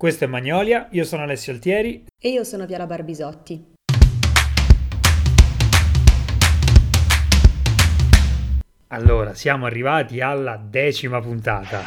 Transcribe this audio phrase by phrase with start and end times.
[0.00, 2.06] Questo è Magnolia, io sono Alessio Altieri.
[2.18, 3.72] E io sono Viala Barbisotti.
[8.86, 11.82] Allora, siamo arrivati alla decima puntata.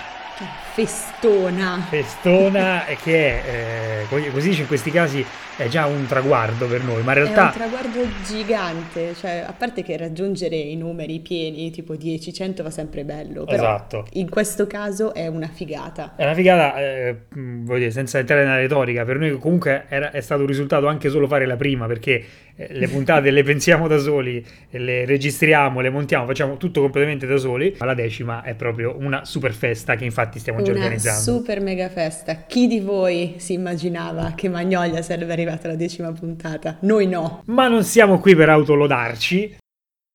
[0.73, 1.79] Festona.
[1.89, 5.25] Festona che è, eh, così dice in questi casi,
[5.57, 7.41] è già un traguardo per noi, ma in realtà...
[7.41, 12.71] È un traguardo gigante, cioè a parte che raggiungere i numeri pieni, tipo 10-100 va
[12.71, 14.07] sempre bello, però esatto.
[14.13, 16.13] in questo caso è una figata.
[16.15, 20.21] È una figata, eh, voglio dire, senza entrare nella retorica, per noi comunque era, è
[20.21, 22.25] stato un risultato anche solo fare la prima, perché
[22.55, 27.37] eh, le puntate le pensiamo da soli, le registriamo, le montiamo, facciamo tutto completamente da
[27.37, 31.31] soli, ma la decima è proprio una super festa che infatti stiamo una già organizzando.
[31.31, 32.43] Una super mega festa.
[32.47, 36.77] Chi di voi si immaginava che Magnolia sarebbe arrivata alla decima puntata?
[36.81, 37.43] Noi no.
[37.45, 39.57] Ma non siamo qui per autolodarci.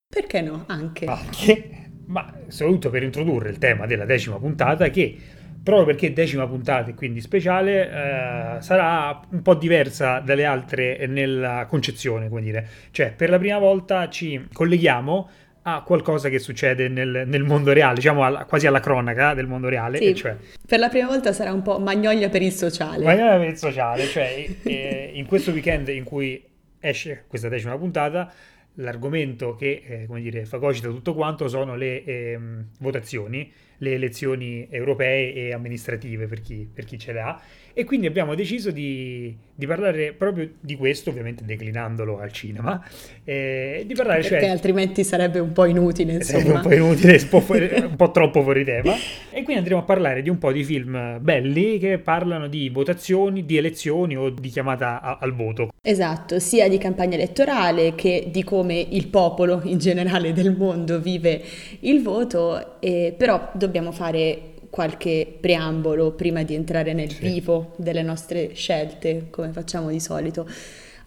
[0.08, 0.64] Perché no?
[0.66, 1.04] Anche.
[1.04, 1.90] Anche.
[2.06, 5.16] Ma soprattutto per introdurre il tema della decima puntata che
[5.62, 11.66] proprio perché decima puntata e quindi speciale eh, sarà un po' diversa dalle altre nella
[11.68, 12.66] concezione, come dire.
[12.90, 15.28] Cioè, per la prima volta ci colleghiamo
[15.74, 19.68] a qualcosa che succede nel, nel mondo reale, diciamo alla, quasi alla cronaca del mondo
[19.68, 19.98] reale.
[19.98, 23.04] Sì, cioè, per la prima volta sarà un po' magnolia per il sociale.
[23.04, 26.42] Magnolia per il sociale, cioè eh, in questo weekend in cui
[26.80, 28.32] esce questa decima puntata
[28.78, 32.38] l'argomento che eh, come dire, fagocita tutto quanto sono le eh,
[32.78, 37.40] votazioni, le elezioni europee e amministrative per chi, per chi ce le ha
[37.78, 42.84] e quindi abbiamo deciso di, di, parlare proprio di questo, ovviamente declinandolo al cinema,
[43.22, 46.40] eh, di parlare Perché cioè, altrimenti sarebbe un po' inutile, insomma.
[46.40, 48.96] Sarebbe un po' inutile, un po', fuori, un po' troppo fuori tema.
[49.30, 53.46] E quindi andremo a parlare di un po' di film belli che parlano di votazioni,
[53.46, 55.68] di elezioni o di chiamata a, al voto.
[55.80, 61.40] Esatto, sia di campagna elettorale che di come il popolo in generale del mondo vive
[61.82, 67.20] il voto, eh, però dobbiamo fare qualche preambolo prima di entrare nel sì.
[67.20, 70.46] vivo delle nostre scelte, come facciamo di solito.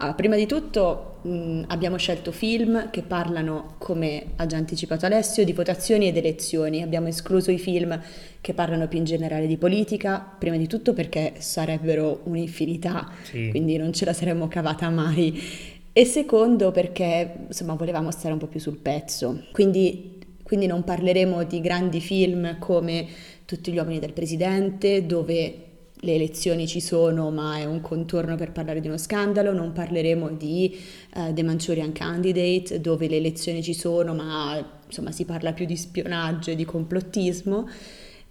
[0.02, 5.46] Allora, prima di tutto mh, abbiamo scelto film che parlano, come ha già anticipato Alessio,
[5.46, 6.82] di votazioni ed elezioni.
[6.82, 8.02] Abbiamo escluso i film
[8.42, 13.50] che parlano più in generale di politica, prima di tutto perché sarebbero un'infinità, sì.
[13.52, 15.40] quindi non ce la saremmo cavata mai.
[15.94, 19.44] E secondo perché insomma volevamo stare un po' più sul pezzo.
[19.52, 23.06] Quindi, quindi non parleremo di grandi film come
[23.56, 25.56] tutti gli uomini del presidente, dove
[25.94, 29.52] le elezioni ci sono, ma è un contorno per parlare di uno scandalo.
[29.52, 30.80] Non parleremo di
[31.16, 35.76] uh, The Manchurian Candidate, dove le elezioni ci sono, ma insomma si parla più di
[35.76, 37.68] spionaggio e di complottismo.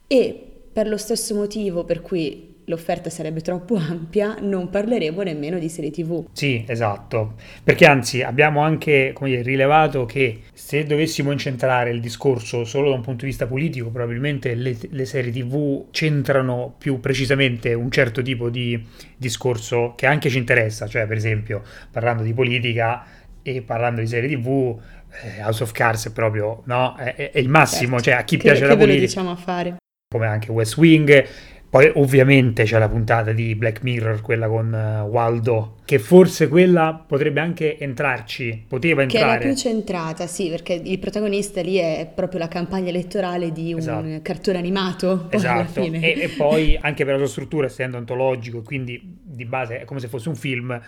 [0.07, 5.69] E per lo stesso motivo per cui l'offerta sarebbe troppo ampia, non parleremo nemmeno di
[5.69, 6.25] serie TV.
[6.33, 12.89] Sì, esatto, perché anzi abbiamo anche dire, rilevato che se dovessimo incentrare il discorso solo
[12.89, 17.91] da un punto di vista politico, probabilmente le, le serie TV centrano più precisamente un
[17.91, 18.83] certo tipo di
[19.17, 23.05] discorso che anche ci interessa, cioè per esempio parlando di politica
[23.43, 24.79] e parlando di serie TV,
[25.23, 26.95] eh, House of Cards è proprio no?
[26.97, 28.11] è, è il massimo, certo.
[28.11, 29.01] cioè a chi che, piace che la politica.
[29.01, 29.77] Che diciamo a fare.
[30.13, 31.27] Come anche West Wing,
[31.71, 37.05] poi ovviamente c'è la puntata di Black Mirror, quella con uh, Waldo, che forse quella
[37.07, 39.39] potrebbe anche entrarci, poteva entrare.
[39.39, 43.73] Che la più centrata, sì, perché il protagonista lì è proprio la campagna elettorale di
[43.73, 44.19] un esatto.
[44.21, 45.29] cartone animato.
[45.41, 49.85] Esatto, e, e, poi anche per la sua struttura, essendo antologico, quindi di base è
[49.85, 50.79] come se fosse un film,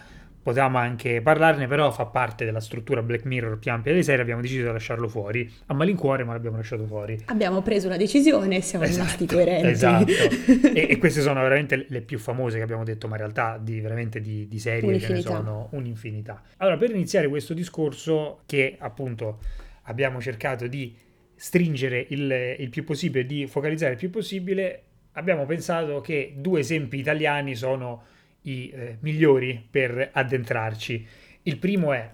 [0.43, 4.41] potevamo anche parlarne, però fa parte della struttura Black Mirror più ampia di serie, abbiamo
[4.41, 5.51] deciso di lasciarlo fuori.
[5.67, 7.19] A malincuore, ma l'abbiamo lasciato fuori.
[7.27, 9.67] Abbiamo preso una decisione e siamo esatto, rimasti coerenti.
[9.69, 10.13] Esatto.
[10.75, 13.81] e, e, queste sono veramente le più famose che abbiamo detto, ma in realtà di,
[13.81, 15.23] veramente di, di serie un'infinità.
[15.23, 16.43] ce ne sono un'infinità.
[16.57, 19.39] Allora, per iniziare questo discorso, che appunto
[19.85, 20.95] abbiamo cercato di
[21.35, 24.83] stringere il, il più possibile, di focalizzare il più possibile,
[25.13, 28.11] abbiamo pensato che due esempi italiani sono
[28.43, 31.07] i eh, migliori per addentrarci.
[31.43, 32.11] Il primo è,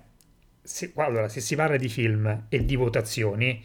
[0.63, 3.63] se, allora, se si parla di film e di votazioni,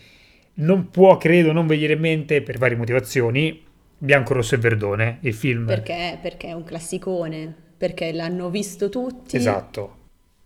[0.56, 3.64] non può, credo, non venire in mente, per varie motivazioni,
[3.98, 5.66] Bianco, Rosso e Verdone, il film.
[5.66, 6.20] Perché?
[6.22, 9.36] Perché è un classicone, perché l'hanno visto tutti.
[9.36, 10.02] Esatto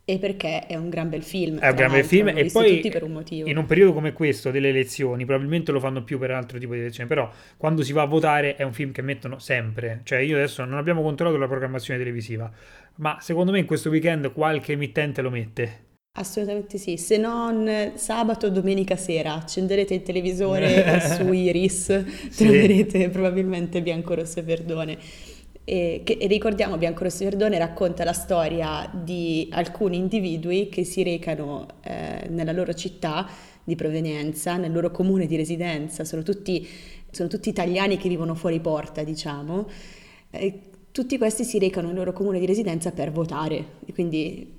[0.10, 1.60] e perché è un gran bel film.
[1.60, 5.26] È un gran bel film e poi un in un periodo come questo delle elezioni,
[5.26, 8.56] probabilmente lo fanno più per altro tipo di elezioni, però quando si va a votare
[8.56, 10.00] è un film che mettono sempre.
[10.06, 12.50] Cioè io adesso non abbiamo controllato la programmazione televisiva,
[12.96, 15.84] ma secondo me in questo weekend qualche emittente lo mette.
[16.18, 22.46] Assolutamente sì, se non sabato o domenica sera accenderete il televisore su Iris, sì.
[22.46, 24.98] troverete probabilmente Bianco Rosso e Verdone.
[25.70, 31.68] E, che, ricordiamo Bianco Rosso Verdone racconta la storia di alcuni individui che si recano
[31.82, 33.28] eh, nella loro città
[33.66, 36.66] di provenienza, nel loro comune di residenza, sono tutti,
[37.12, 39.68] sono tutti italiani che vivono fuori porta, diciamo,
[40.30, 40.60] eh,
[40.94, 44.57] tutti questi si recano nel loro comune di residenza per votare, e quindi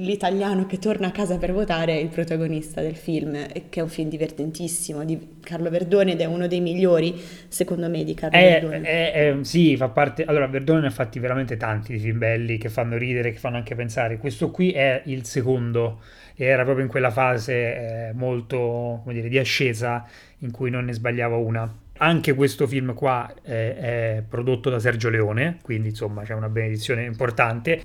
[0.00, 3.88] l'italiano che torna a casa per votare è il protagonista del film, che è un
[3.88, 7.14] film divertentissimo di Carlo Verdone ed è uno dei migliori,
[7.48, 8.82] secondo me, di Carlo è, Verdone.
[8.82, 10.24] È, è, sì, fa parte...
[10.24, 13.56] Allora, Verdone ne ha fatti veramente tanti di film belli che fanno ridere, che fanno
[13.56, 14.16] anche pensare.
[14.18, 16.00] Questo qui è il secondo
[16.36, 20.04] e era proprio in quella fase eh, molto, come dire, di ascesa
[20.38, 21.82] in cui non ne sbagliava una.
[21.98, 27.04] Anche questo film qua è, è, prodotto da Sergio Leone, quindi insomma c'è una benedizione
[27.04, 27.82] importante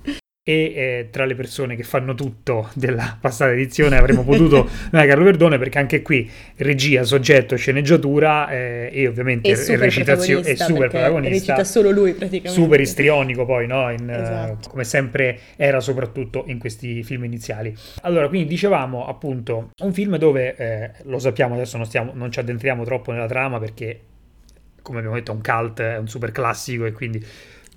[0.50, 5.22] e eh, tra le persone che fanno tutto della passata edizione avremmo potuto noi Carlo
[5.22, 11.64] Verdone perché anche qui regia, soggetto, sceneggiatura eh, e ovviamente recitazione e super protagonista recita
[11.64, 13.90] solo lui praticamente super istrionico poi no?
[13.92, 14.66] In, esatto.
[14.66, 17.72] uh, come sempre era soprattutto in questi film iniziali
[18.02, 22.40] allora quindi dicevamo appunto un film dove eh, lo sappiamo adesso non, stiamo, non ci
[22.40, 24.00] addentriamo troppo nella trama perché
[24.82, 27.24] come abbiamo detto è un cult è un super classico e quindi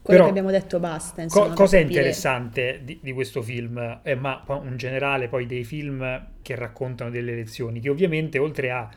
[0.04, 1.22] quello Però, che abbiamo detto basta.
[1.22, 5.64] Insomma, co- cosa è interessante di, di, questo film, eh, ma in generale poi dei
[5.64, 8.90] film che raccontano delle lezioni, che ovviamente oltre a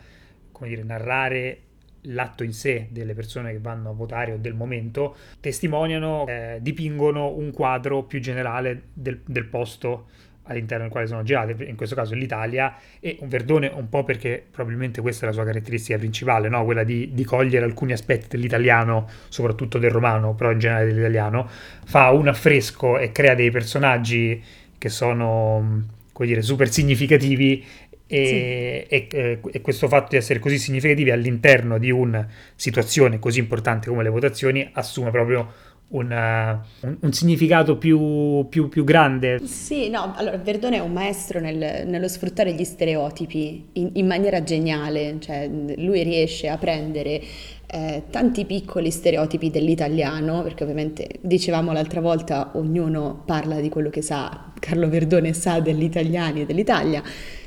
[0.51, 1.61] come dire, narrare
[2.09, 7.37] l'atto in sé delle persone che vanno a votare o del momento, testimoniano, eh, dipingono
[7.37, 10.09] un quadro più generale del, del posto
[10.47, 14.45] all'interno del quale sono girate, in questo caso l'Italia, e un Verdone un po' perché
[14.51, 16.65] probabilmente questa è la sua caratteristica principale, no?
[16.65, 21.49] quella di, di, cogliere alcuni aspetti dell'italiano, soprattutto del romano, però in generale dell'italiano,
[21.85, 24.43] fa un affresco e crea dei personaggi
[24.79, 27.65] che sono, come dire, super significativi
[28.09, 28.95] e, sì.
[28.95, 33.89] e, eh, e, questo fatto di essere così significativi all'interno di una situazione così importante
[33.89, 35.53] come le votazioni assume proprio
[35.89, 39.41] una, un, un, significato più, più, più, grande.
[39.47, 44.43] Sì, no, allora Verdone è un maestro nel, nello sfruttare gli stereotipi in, in, maniera
[44.43, 47.23] geniale, cioè lui riesce a prendere
[47.67, 54.03] eh, tanti piccoli stereotipi dell'italiano, perché ovviamente dicevamo l'altra volta ognuno parla di quello che
[54.03, 57.03] sa, Carlo Verdone sa degli italiani e dell'Italia,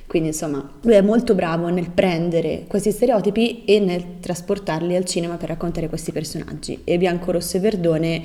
[0.09, 5.35] quindi insomma lui è molto bravo nel prendere questi stereotipi e nel trasportarli al cinema
[5.35, 6.81] per raccontare questi personaggi.
[6.83, 8.23] E Bianco Rosso e Verdone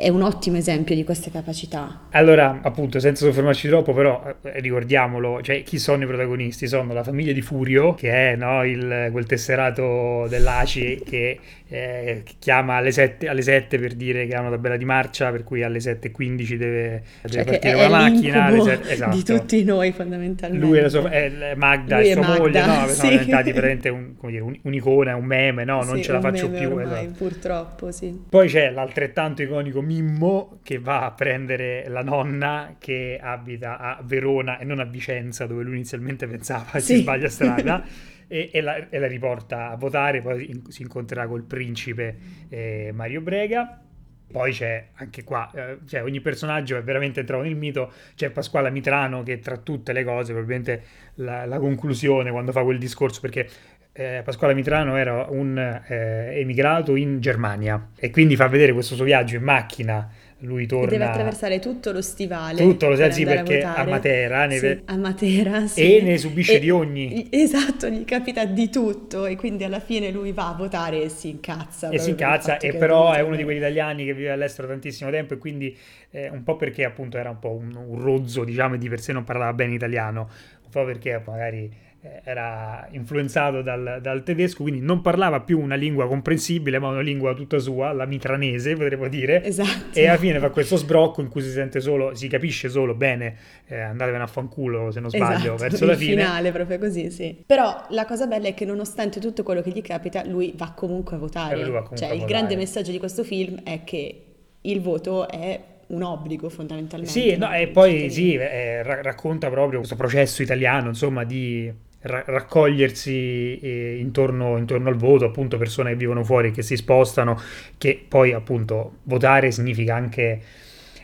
[0.00, 2.08] è un ottimo esempio di queste capacità.
[2.10, 6.66] Allora, appunto, senza soffermarci troppo, però eh, ricordiamolo, cioè chi sono i protagonisti?
[6.66, 11.38] Sono la famiglia di Furio, che è no, il, quel tesserato dell'ACI che
[11.72, 15.44] eh, chiama alle 7, alle 7, per dire che ha una tabella di marcia, per
[15.44, 18.62] cui alle 7.15 deve, cioè deve partire con la macchina.
[18.62, 19.16] Set, esatto.
[19.16, 20.66] Di tutti noi fondamentalmente.
[20.66, 22.86] Lui è, sua, è Magda Lui e sua Magda, moglie, no?
[22.88, 22.94] Sì.
[22.94, 25.84] sono diventati veramente un, dire, un, un'icona, un meme, no?
[25.84, 26.70] Non sì, ce la faccio più.
[26.70, 27.14] Ormai, esatto.
[27.16, 28.20] Purtroppo, sì.
[28.28, 34.58] Poi c'è l'altrettanto iconico Mimmo che va a prendere la nonna che abita a Verona
[34.58, 36.94] e non a Vicenza, dove lui inizialmente pensava sì.
[36.94, 37.84] si sbaglia strada.
[38.28, 42.16] e, e, la, e, la, riporta a votare, poi in, si incontrerà col principe
[42.48, 43.82] eh, Mario Brega.
[44.30, 47.92] Poi c'è anche qua, eh, cioè ogni personaggio è veramente entrato nel mito.
[48.14, 50.82] C'è Pasquale Mitrano che tra tutte le cose, probabilmente
[51.14, 53.48] la, la conclusione quando fa quel discorso, perché
[53.92, 59.04] eh, Pasquale Mitrano era un eh, emigrato in Germania e quindi fa vedere questo suo
[59.04, 60.10] viaggio in macchina
[60.40, 60.86] lui torna...
[60.86, 62.62] E deve attraversare tutto lo stivale.
[62.62, 64.46] Tutto lo per sì, perché a, a Matera...
[64.46, 64.58] Ne...
[64.58, 65.96] Sì, a Matera, sì.
[65.96, 67.28] E ne subisce e, di ogni...
[67.30, 71.28] Esatto, gli capita di tutto e quindi alla fine lui va a votare e si
[71.28, 71.90] incazza.
[71.90, 75.34] E si incazza, e però è uno di quegli italiani che vive all'estero tantissimo tempo
[75.34, 75.76] e quindi
[76.10, 79.00] eh, un po' perché appunto era un po' un, un rozzo, diciamo, e di per
[79.00, 80.30] sé non parlava bene italiano,
[80.62, 86.06] un po' perché magari era influenzato dal, dal, tedesco, quindi non parlava più una lingua
[86.06, 89.44] comprensibile, ma una lingua tutta sua, la mitranese, potremmo dire.
[89.44, 89.98] Esatto.
[89.98, 93.36] E alla fine fa questo sbrocco in cui si sente solo, si capisce solo bene,
[93.66, 96.22] eh, andatevene a fanculo se non sbaglio, esatto, verso la fine.
[96.22, 97.36] finale, proprio così, sì.
[97.44, 101.16] Però la cosa bella è che nonostante tutto quello che gli capita, lui va comunque
[101.16, 101.60] a votare.
[101.60, 104.24] Eh, comunque cioè, a il grande messaggio di questo film è che
[104.62, 107.12] il voto è un obbligo fondamentalmente.
[107.12, 113.58] Sì, no, e poi sì, eh, racconta proprio questo processo italiano, insomma, di ra- raccogliersi
[113.58, 117.40] eh, intorno, intorno, al voto, appunto persone che vivono fuori, che si spostano,
[117.76, 120.40] che poi appunto votare significa anche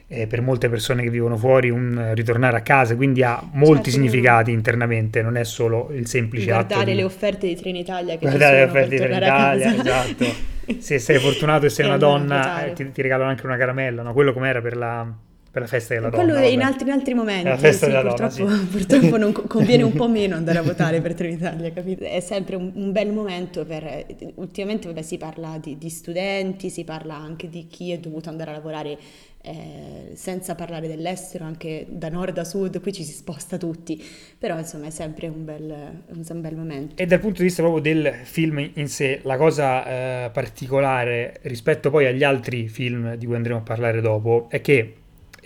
[0.09, 3.91] eh, per molte persone che vivono fuori un ritornare a casa, quindi ha molti certo,
[3.91, 4.57] significati no.
[4.57, 6.97] internamente, non è solo il semplice Guardare atto di...
[6.97, 10.55] le offerte di Trenitalia che Guardare le offerte di Trenitalia, esatto.
[10.79, 14.13] Se sei fortunato e sei una donna, eh, ti, ti, regalano anche una caramella, no?
[14.13, 15.15] Quello com'era per la
[15.57, 16.45] per la festa della Quello donna.
[16.45, 17.49] in altri, in altri, momenti.
[17.49, 18.65] La festa sì, della purtroppo, donna, sì.
[18.77, 22.05] purtroppo non conviene un po' meno andare a votare per Trenitalia, capito?
[22.05, 24.05] È sempre un, un, bel momento per...
[24.35, 28.51] Ultimamente vabbè, si parla di, di, studenti, si parla anche di chi è dovuto andare
[28.51, 28.99] a lavorare
[29.41, 34.05] eh, senza parlare dell'estero, anche da nord a sud, qui ci si sposta tutti,
[34.39, 37.03] però insomma è sempre un bel, un bel momento.
[37.03, 39.87] E dal punto di vista proprio del film in sé, la cosa
[40.27, 44.97] eh, particolare rispetto poi agli altri film di cui andremo a parlare dopo è che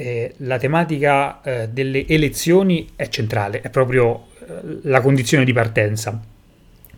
[0.00, 6.19] eh, la tematica eh, delle elezioni è centrale, è proprio eh, la condizione di partenza.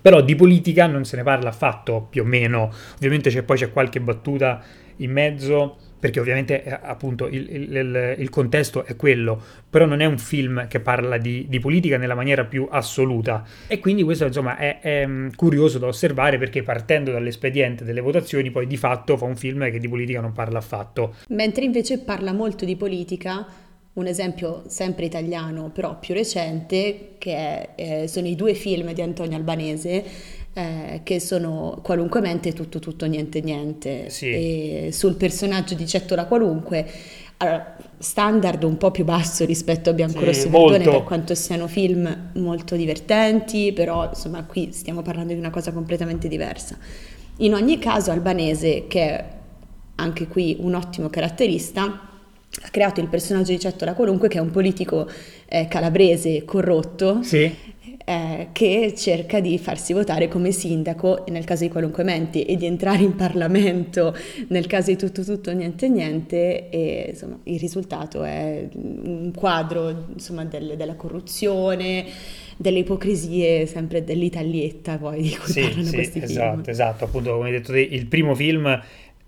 [0.00, 2.72] Però di politica non se ne parla affatto, più o meno.
[2.94, 4.62] Ovviamente c'è, poi c'è qualche battuta
[4.96, 9.40] in mezzo, perché ovviamente eh, appunto il, il, il, contesto è quello,
[9.70, 13.78] però non è un film che parla di, di politica nella maniera più assoluta e
[13.78, 18.66] quindi questo insomma è, è, mm, curioso da osservare perché partendo dall'espediente delle votazioni poi
[18.66, 21.14] di fatto fa un film che di politica non parla affatto.
[21.28, 23.46] Mentre invece parla molto di politica
[23.92, 29.02] un esempio sempre italiano però più recente che è, eh, sono i due film di
[29.02, 30.02] Antonio Albanese
[30.54, 34.10] eh, che sono qualunque mente tutto tutto niente niente.
[34.10, 34.26] Sì.
[34.26, 36.86] e sul personaggio di Cettola Qualunque
[37.38, 41.66] allora, standard un po' più basso rispetto a Biancorosso sì, e Verdone per quanto siano
[41.66, 46.76] film molto divertenti però insomma qui stiamo parlando di una cosa completamente diversa.
[47.38, 49.24] In ogni caso Albanese che è
[49.94, 54.50] anche qui un ottimo caratterista ha creato il personaggio di Cettola Qualunque che è un
[54.50, 55.08] politico
[55.46, 57.22] eh, calabrese corrotto.
[57.22, 57.70] Sì
[58.12, 62.66] eh, che cerca di farsi votare come sindaco nel caso di qualunque mente e di
[62.66, 64.14] entrare in Parlamento
[64.48, 70.44] nel caso di tutto tutto niente niente e insomma il risultato è un quadro insomma
[70.44, 72.04] del, della corruzione
[72.56, 76.62] delle ipocrisie sempre dell'italietta poi di cui sì, parlano sì, questi esatto, film.
[76.66, 78.82] esatto appunto come hai detto te il primo film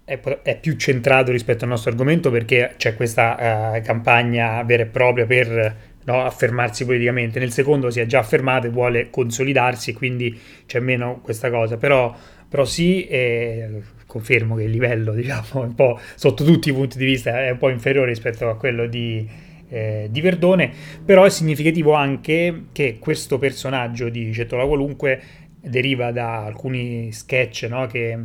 [0.05, 4.87] è, è, più centrato rispetto al nostro argomento perché c'è questa uh, campagna vera e
[4.87, 7.39] propria per no, affermarsi politicamente.
[7.39, 11.77] Nel secondo si è già affermato e vuole consolidarsi quindi c'è meno questa cosa.
[11.77, 12.15] Però,
[12.49, 17.05] però sì, eh, confermo che il livello, diciamo, un po' sotto tutti i punti di
[17.05, 19.29] vista è un po' inferiore rispetto a quello di,
[19.69, 20.71] eh, di Verdone,
[21.05, 25.21] però è significativo anche che questo personaggio di Cettola Qualunque
[25.61, 28.19] deriva da alcuni sketch no, che,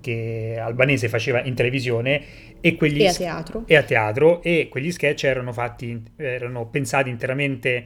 [0.00, 2.22] che Albanese faceva in televisione
[2.60, 3.64] e, quegli, e a teatro.
[3.66, 7.84] E a teatro, e quegli sketch erano fatti, erano pensati interamente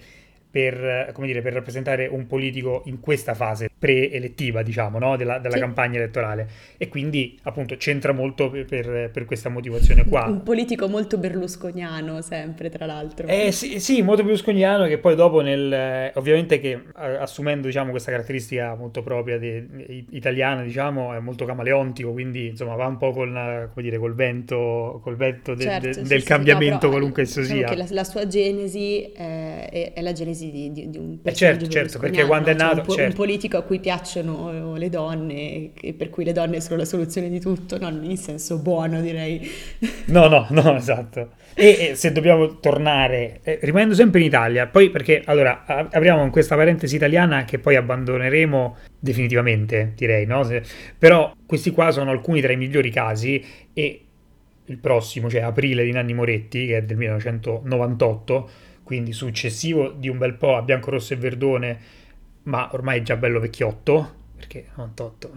[0.54, 5.16] per, dire, per, rappresentare un politico in questa fase preelettiva, diciamo, no?
[5.16, 5.60] della, della sì.
[5.60, 6.48] campagna elettorale.
[6.76, 10.26] E quindi, appunto, c'entra molto per, per, questa motivazione qua.
[10.26, 13.26] Un politico molto berlusconiano, sempre, tra l'altro.
[13.26, 18.76] Eh, sì, sì, molto berlusconiano, che poi dopo, nel, ovviamente che assumendo, diciamo, questa caratteristica
[18.76, 23.32] molto propria di, italiana, diciamo, è molto camaleontico, quindi, insomma, va un po' con,
[23.72, 27.40] come dire, col vento, col vento de, certo, de, del sì, cambiamento, no, qualunque esso
[27.40, 27.76] diciamo sia.
[27.76, 31.34] La, la sua genesi è, è, è la genesi analisi di, di, di un eh
[31.34, 32.76] certo, certo, perché quando è nato...
[32.76, 33.10] Cioè un, certo.
[33.10, 37.28] un, politico a cui piacciono le donne e per cui le donne sono la soluzione
[37.28, 39.48] di tutto, non in senso buono direi.
[40.06, 41.30] No, no, no, esatto.
[41.54, 46.56] E, e se dobbiamo tornare, eh, rimanendo sempre in Italia, poi perché allora apriamo questa
[46.56, 50.42] parentesi italiana che poi abbandoneremo definitivamente, direi, no?
[50.42, 50.62] Se,
[50.98, 54.00] però questi qua sono alcuni tra i migliori casi e
[54.66, 58.50] il prossimo, cioè aprile di Nanni Moretti, che è del 1998,
[58.84, 61.78] quindi successivo di un bel po' a Bianco, Rosso e Verdone,
[62.44, 65.32] ma ormai già bello vecchiotto, perché 98,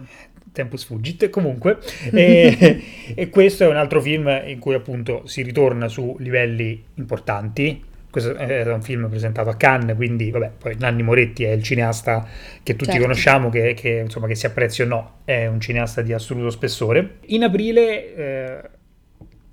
[0.52, 1.78] Tempus Fugit, comunque,
[2.12, 2.82] e,
[3.14, 8.34] e questo è un altro film in cui appunto si ritorna su livelli importanti, questo
[8.34, 12.26] è un film presentato a Cannes, quindi vabbè, poi Nanni Moretti è il cineasta
[12.62, 13.02] che tutti certo.
[13.02, 17.18] conosciamo, che, che, insomma, che si apprezzi o no, è un cineasta di assoluto spessore.
[17.26, 18.60] In aprile, eh,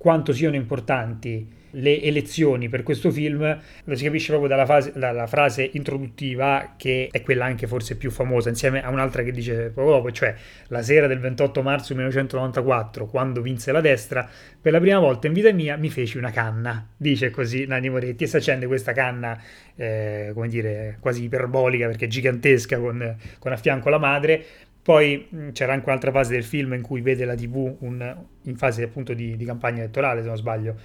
[0.06, 5.26] quanto siano importanti le elezioni per questo film lo si capisce proprio dalla, fase, dalla,
[5.26, 9.96] frase introduttiva che è quella anche forse più famosa insieme a un'altra che dice proprio
[9.96, 10.32] dopo cioè
[10.68, 14.28] la sera del 28 marzo 1994 quando vinse la destra
[14.60, 18.22] per la prima volta in vita mia mi feci una canna dice così Nanni Moretti
[18.22, 19.36] e si accende questa canna
[19.74, 24.44] eh, come dire quasi iperbolica perché gigantesca con, con a fianco la madre
[24.86, 28.84] poi c'era anche un'altra fase del film in cui vede la TV un, in fase
[28.84, 30.76] appunto di, di campagna elettorale, se non sbaglio,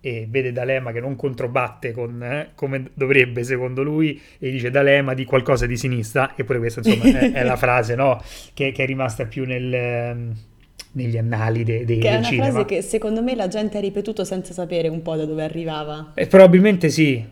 [0.00, 5.14] e vede D'Alema che non controbatte con, eh, come dovrebbe secondo lui e dice D'Alema
[5.14, 8.22] di qualcosa di sinistra eppure questa insomma è, è la frase no?
[8.54, 10.32] che, che, è rimasta più nel,
[10.92, 12.50] negli annali de, de, che è una cinema.
[12.50, 16.12] frase che secondo me la gente ha ripetuto senza sapere un po' da dove arrivava.
[16.14, 17.24] Eh, probabilmente sì.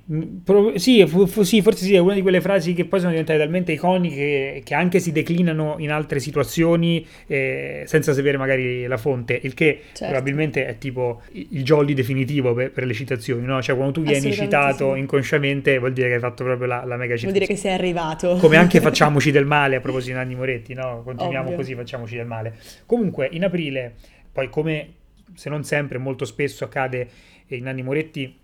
[0.44, 3.10] Pro- sì, fu- fu- sì, forse sì, è una di quelle frasi che poi sono
[3.10, 8.96] diventate talmente iconiche che anche si declinano in altre situazioni eh, senza sapere magari la
[8.96, 10.04] fonte, il che Certo.
[10.12, 13.60] probabilmente è tipo il jolly definitivo per, per le citazioni, no?
[13.60, 15.00] Cioè quando tu vieni citato sì.
[15.00, 17.32] inconsciamente vuol dire che hai fatto proprio la, la mega Vuol citazione.
[17.32, 18.36] dire che sei arrivato.
[18.36, 21.02] Come anche facciamoci del male a proposito di Nanni Moretti, no?
[21.04, 21.56] Continuiamo Ovvio.
[21.56, 22.54] così, facciamoci del male.
[22.86, 23.94] Comunque, in aprile,
[24.32, 24.94] poi come
[25.34, 27.08] se non sempre, molto spesso accade
[27.48, 28.38] in Nanni Moretti,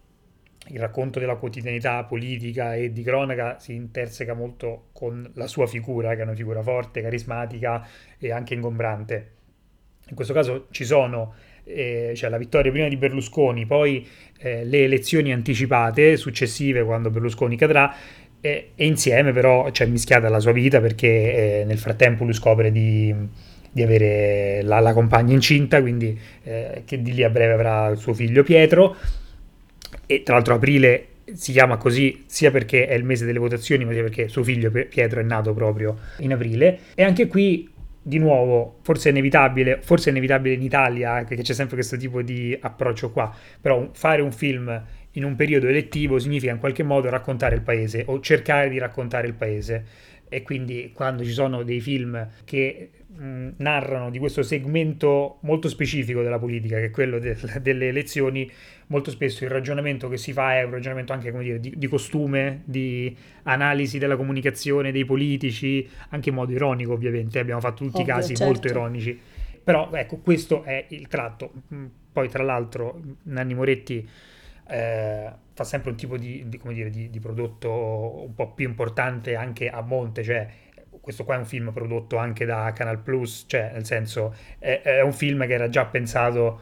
[0.68, 6.14] il racconto della quotidianità politica e di cronaca si interseca molto con la sua figura,
[6.14, 7.86] che è una figura forte, carismatica
[8.18, 9.32] e anche ingombrante.
[10.08, 11.34] In questo caso ci sono
[11.64, 14.06] eh, cioè la vittoria prima di Berlusconi, poi
[14.38, 17.94] eh, le elezioni anticipate successive quando Berlusconi cadrà
[18.40, 22.70] e, e insieme però c'è mischiata la sua vita perché eh, nel frattempo lui scopre
[22.70, 23.14] di,
[23.74, 27.98] di avere la, la compagna incinta, quindi eh, che di lì a breve avrà il
[27.98, 28.94] suo figlio Pietro
[30.06, 33.92] e tra l'altro aprile si chiama così sia perché è il mese delle votazioni, ma
[33.92, 36.78] sia perché suo figlio Pietro è nato proprio in aprile.
[36.94, 37.68] E anche qui,
[38.00, 41.96] di nuovo, forse è inevitabile, forse è inevitabile in Italia, anche che c'è sempre questo
[41.96, 46.84] tipo di approccio qua, però fare un film in un periodo elettivo significa in qualche
[46.84, 50.12] modo raccontare il paese o cercare di raccontare il paese.
[50.28, 56.22] E quindi quando ci sono dei film che mh, narrano di questo segmento molto specifico
[56.22, 58.50] della politica, che è quello del- delle elezioni,
[58.88, 61.86] molto spesso il ragionamento che si fa è un ragionamento anche come dire, di, di
[61.86, 68.02] costume, di analisi della comunicazione dei politici, anche in modo ironico ovviamente, abbiamo fatto tutti
[68.02, 68.52] i casi certo.
[68.52, 69.18] molto ironici.
[69.62, 71.52] Però ecco, questo è il tratto.
[72.12, 74.06] Poi tra l'altro Nanni Moretti
[74.68, 78.66] eh, fa sempre un tipo di, di, come dire, di, di prodotto un po' più
[78.68, 80.46] importante anche a monte, cioè
[81.04, 85.02] questo qua è un film prodotto anche da Canal Plus, cioè nel senso è, è
[85.02, 86.58] un film che era già pensato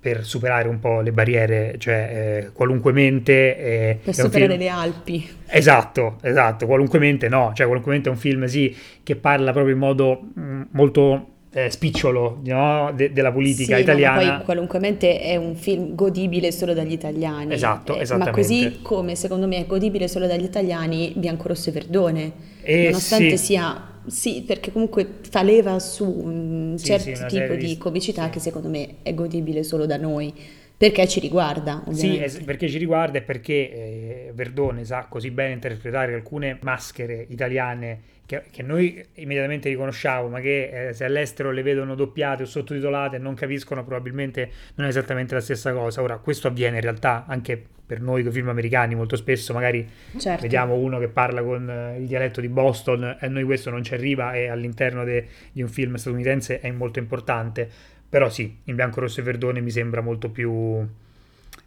[0.00, 3.56] per superare un po' le barriere, cioè eh, qualunque mente...
[3.56, 5.28] eh, Per superare film- le Alpi.
[5.46, 9.72] Esatto, esatto, qualunque mente no, cioè qualunque mente è un film sì che parla proprio
[9.74, 12.92] in modo mm, molto eh, spicciolo no?
[12.94, 14.34] de- della politica Sì, no, ma italiana.
[14.36, 17.52] poi qualunque mente è un film godibile solo dagli italiani.
[17.54, 22.32] Esatto, Eh, Ma così come secondo me è godibile solo dagli italiani Biancorosso e Verdone.
[22.62, 23.44] Eh, Nonostante sì.
[23.46, 23.88] sia...
[24.06, 28.28] Sì, perché comunque fa leva su un Sì, certo sì, una tipo di di- comicità
[28.28, 30.30] che secondo me è godibile solo da noi,
[30.76, 32.24] perché ci riguarda, Sì, ovviamente.
[32.24, 38.00] es- perché ci riguarda e perché eh, Verdone sa così bene interpretare alcune maschere italiane
[38.26, 43.18] che, che noi immediatamente riconosciamo, ma che eh, se all'estero le vedono doppiate o sottotitolate
[43.18, 46.00] non capiscono, probabilmente non è esattamente la stessa cosa.
[46.02, 50.40] Ora, questo avviene in realtà anche per noi con film americani, molto spesso magari Certo.
[50.40, 53.82] vediamo uno che parla con eh, il dialetto di Boston e a noi questo non
[53.82, 57.68] ci arriva e all'interno de- di un film statunitense è molto importante.
[58.14, 60.86] Però sì, in bianco, rosso e verdone mi sembra molto più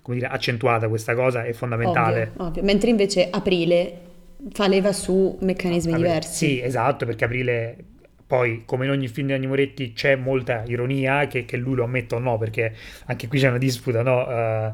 [0.01, 2.31] come dire, accentuata questa cosa, è fondamentale.
[2.35, 2.63] Ovvio, ovvio.
[2.63, 3.99] Mentre invece Aprile
[4.53, 6.45] fa leva su meccanismi Vabbè, diversi.
[6.45, 7.75] Sì, esatto, perché Aprile
[8.25, 11.83] poi, come in ogni film di Nanni Moretti, c'è molta ironia, che, che lui lo
[11.83, 12.73] ammetta o no, perché
[13.07, 14.25] anche qui c'è una disputa, no?
[14.29, 14.71] Eh,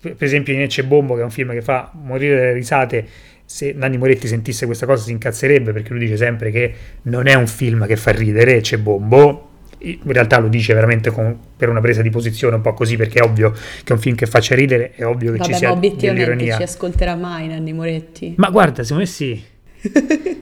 [0.00, 3.06] per esempio in Ecce Bombo, che è un film che fa morire dalle risate,
[3.44, 7.34] se Nanni Moretti sentisse questa cosa si incazzerebbe, perché lui dice sempre che non è
[7.34, 9.48] un film che fa ridere, Ecce Bombo,
[9.82, 13.20] in realtà lo dice veramente con- per una presa di posizione un po' così, perché
[13.20, 15.56] è ovvio che è un film che faccia ridere, è ovvio che Vabbè, ci ma
[15.56, 16.56] sia obiettivamente dell'ironia.
[16.56, 18.34] ci ascolterà mai Nanni Moretti.
[18.36, 19.42] Ma guarda, secondo me sì.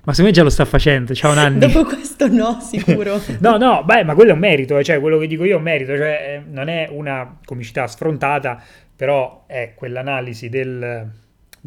[0.02, 1.14] Ma secondo me già lo sta facendo.
[1.14, 1.58] Ciao Nanni.
[1.60, 3.20] Dopo questo no, sicuro.
[3.38, 5.56] No, no, beh, ma quello è un merito, eh, cioè quello che dico io è
[5.56, 8.60] un merito, cioè eh, non è una comicità sfrontata,
[8.96, 11.08] però è quell'analisi del-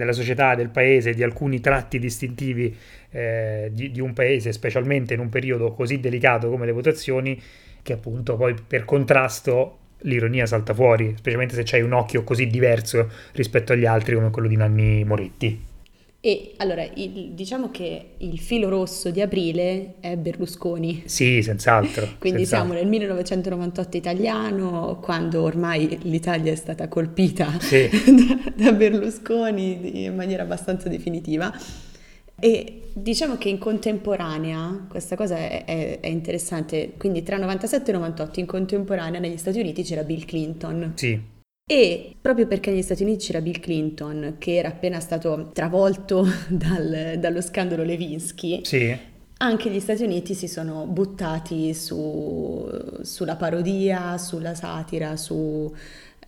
[0.02, 2.76] della società, del paese, di alcuni tratti distintivi
[3.12, 7.40] eh, di, di un paese, specialmente in un periodo così delicato come le votazioni,
[7.84, 13.10] che appunto poi per contrasto l'ironia salta fuori, specialmente se c'hai un occhio così diverso
[13.34, 15.70] rispetto agli altri come quello di Nanni Moretti.
[16.24, 21.02] E allora, il- diciamo che il filo rosso di aprile è Berlusconi.
[21.06, 22.08] Sì, senz'altro.
[22.20, 22.68] Quindi senz'altro.
[22.68, 27.90] siamo nel 1998 italiano, quando ormai l'Italia è stata colpita Sì.
[28.56, 31.52] da, da Berlusconi in maniera abbastanza definitiva.
[32.40, 37.94] E diciamo che in contemporanea, questa cosa è, è- è interessante, quindi tra 97 e
[37.96, 40.92] 98 in contemporanea negli Stati Uniti c'era Bill Clinton.
[40.96, 41.20] Sì,
[41.72, 47.16] E proprio perché negli Stati Uniti c'era Bill Clinton, che era appena stato travolto dal-
[47.18, 48.94] dallo scandalo Levinsky, sì,
[49.38, 52.70] anche gli Stati Uniti si sono buttati su-
[53.04, 55.74] sulla parodia, sulla satira, su,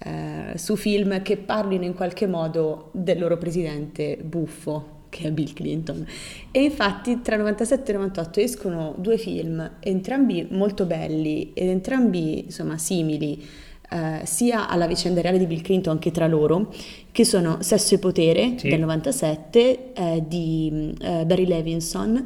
[0.06, 5.52] eh, su film che parlino in qualche modo del loro presidente buffo, che è Bill
[5.52, 6.08] Clinton.
[6.52, 12.78] E infatti tra 97 e 98 escono due film, entrambi molto belli ed entrambi insomma
[12.78, 13.46] simili
[13.94, 16.74] eh, sia alla vicenda reale di Bill Clinton che tra loro,
[17.12, 18.68] che sono Sesso e Potere sì.
[18.70, 22.26] del 97 eh, di eh, Barry Levinson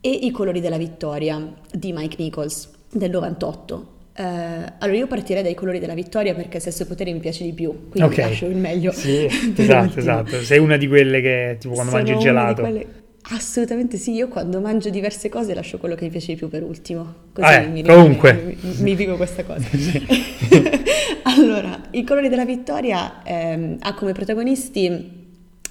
[0.00, 3.86] e I colori della vittoria di Mike Nichols del 98.
[4.14, 7.44] Uh, eh, allora io partirei dai colori della vittoria perché Sesso e Potere mi piace
[7.44, 8.28] di più, quindi okay.
[8.28, 8.92] lascio il meglio.
[8.92, 9.24] Sì,
[9.56, 10.42] esatto, esatto.
[10.42, 12.60] Sei una di quelle che tipo quando Sono mangi il gelato.
[12.60, 13.01] Quelle...
[13.30, 16.62] Assolutamente sì, io quando mangio diverse cose lascio quello che mi piace di più per
[16.62, 17.14] ultimo.
[17.32, 18.32] Così ah, mi, comunque.
[18.32, 19.66] Mi, mi, mi dico questa cosa.
[21.22, 25.20] allora, I colori della vittoria ehm, ha come protagonisti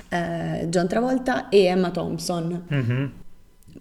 [0.09, 2.67] eh, John Travolta e Emma Thompson.
[2.73, 3.05] Mm-hmm.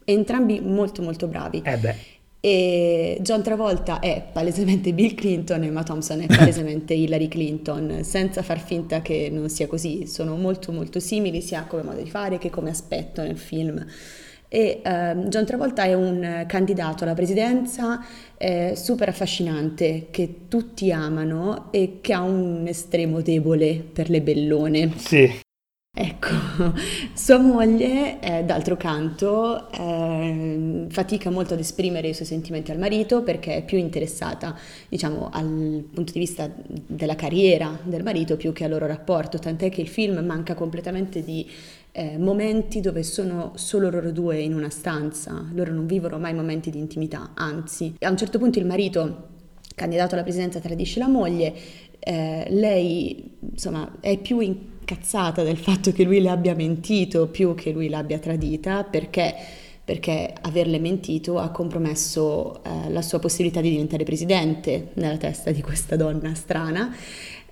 [0.05, 1.63] Entrambi molto molto bravi.
[1.65, 1.97] Eh beh.
[2.41, 8.43] E John Travolta è palesemente Bill Clinton e Emma Thompson è palesemente Hillary Clinton, senza
[8.43, 10.07] far finta che non sia così.
[10.07, 13.85] Sono molto molto simili sia come modo di fare che come aspetto nel film.
[14.53, 18.05] E uh, John Travolta è un candidato alla presidenza
[18.37, 24.93] eh, super affascinante che tutti amano e che ha un estremo debole per le bellone.
[24.97, 25.49] Sì.
[25.93, 26.29] Ecco,
[27.15, 33.23] sua moglie, eh, d'altro canto, eh, fatica molto ad esprimere i suoi sentimenti al marito
[33.25, 34.57] perché è più interessata,
[34.89, 36.49] diciamo, al punto di vista
[36.87, 41.25] della carriera del marito più che al loro rapporto, tant'è che il film manca completamente
[41.25, 41.45] di
[41.91, 46.71] eh, momenti dove sono solo loro due in una stanza, loro non vivono mai momenti
[46.71, 49.29] di intimità, anzi, a un certo punto il marito,
[49.75, 51.53] candidato alla presidenza, tradisce la moglie,
[51.99, 57.55] eh, lei insomma è più in incazzata del fatto che lui le abbia mentito più
[57.55, 59.35] che lui l'abbia tradita perché,
[59.85, 65.63] perché averle mentito ha compromesso eh, la sua possibilità di diventare presidente nella testa di
[65.63, 66.95] questa donna strana.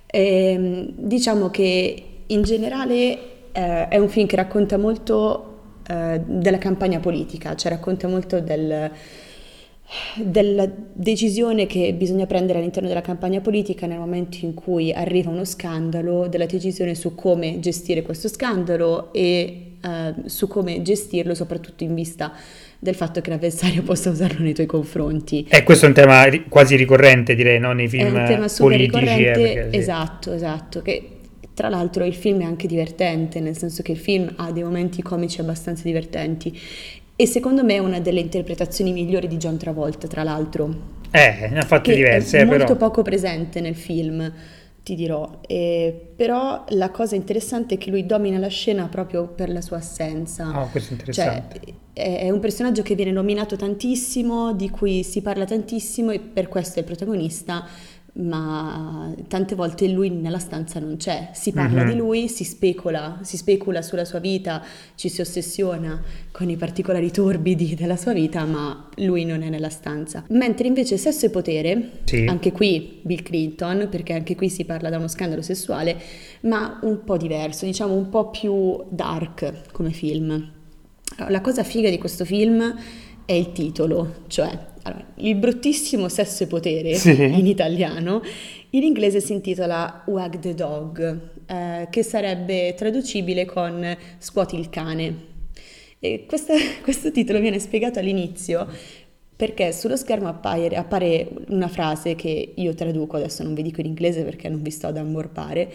[0.05, 5.45] E, ehm, diciamo che in generale eh, è un film che racconta molto
[5.87, 8.91] eh, della campagna politica, cioè racconta molto del
[10.15, 15.45] della decisione che bisogna prendere all'interno della campagna politica nel momento in cui arriva uno
[15.45, 21.95] scandalo, della decisione su come gestire questo scandalo e eh, su come gestirlo soprattutto in
[21.95, 22.33] vista
[22.77, 25.45] del fatto che l'avversario possa usarlo nei tuoi confronti.
[25.49, 27.71] E eh, questo è un tema quasi ricorrente direi no?
[27.73, 29.05] nei film è un tema super politici.
[29.05, 29.77] Eh, ricorrente, sì.
[29.77, 31.09] Esatto, esatto, che
[31.53, 35.01] tra l'altro il film è anche divertente, nel senso che il film ha dei momenti
[35.01, 36.57] comici abbastanza divertenti
[37.21, 40.73] e secondo me è una delle interpretazioni migliori di John Travolta, tra l'altro.
[41.11, 42.77] Eh, ne ha fatte diverse, è eh, molto però.
[42.77, 44.31] poco presente nel film,
[44.83, 45.41] ti dirò.
[45.45, 49.75] E, però la cosa interessante è che lui domina la scena proprio per la sua
[49.75, 50.61] assenza.
[50.61, 51.59] Oh, questo è interessante.
[51.93, 56.47] Cioè, è un personaggio che viene nominato tantissimo, di cui si parla tantissimo e per
[56.47, 57.67] questo è il protagonista,
[58.13, 61.91] ma tante volte lui nella stanza non c'è, si parla mm-hmm.
[61.91, 64.63] di lui, si specula, si specula sulla sua vita,
[64.95, 69.69] ci si ossessiona con i particolari torbidi della sua vita, ma lui non è nella
[69.69, 70.23] stanza.
[70.29, 72.25] Mentre invece Sesso e Potere, sì.
[72.25, 75.97] anche qui Bill Clinton, perché anche qui si parla da uno scandalo sessuale,
[76.41, 80.51] ma un po' diverso, diciamo un po' più dark come film.
[81.27, 82.75] La cosa figa di questo film
[83.25, 87.11] è il titolo, cioè allora, il bruttissimo sesso e potere sì.
[87.11, 88.21] in italiano,
[88.71, 95.27] in inglese si intitola Wag the Dog, eh, che sarebbe traducibile con Scuoti il cane.
[95.99, 98.67] E questa, questo titolo viene spiegato all'inizio
[99.35, 103.85] perché sullo schermo appare, appare, una frase che io traduco, adesso non vi dico in
[103.85, 105.71] inglese perché non vi sto ad ammorbare,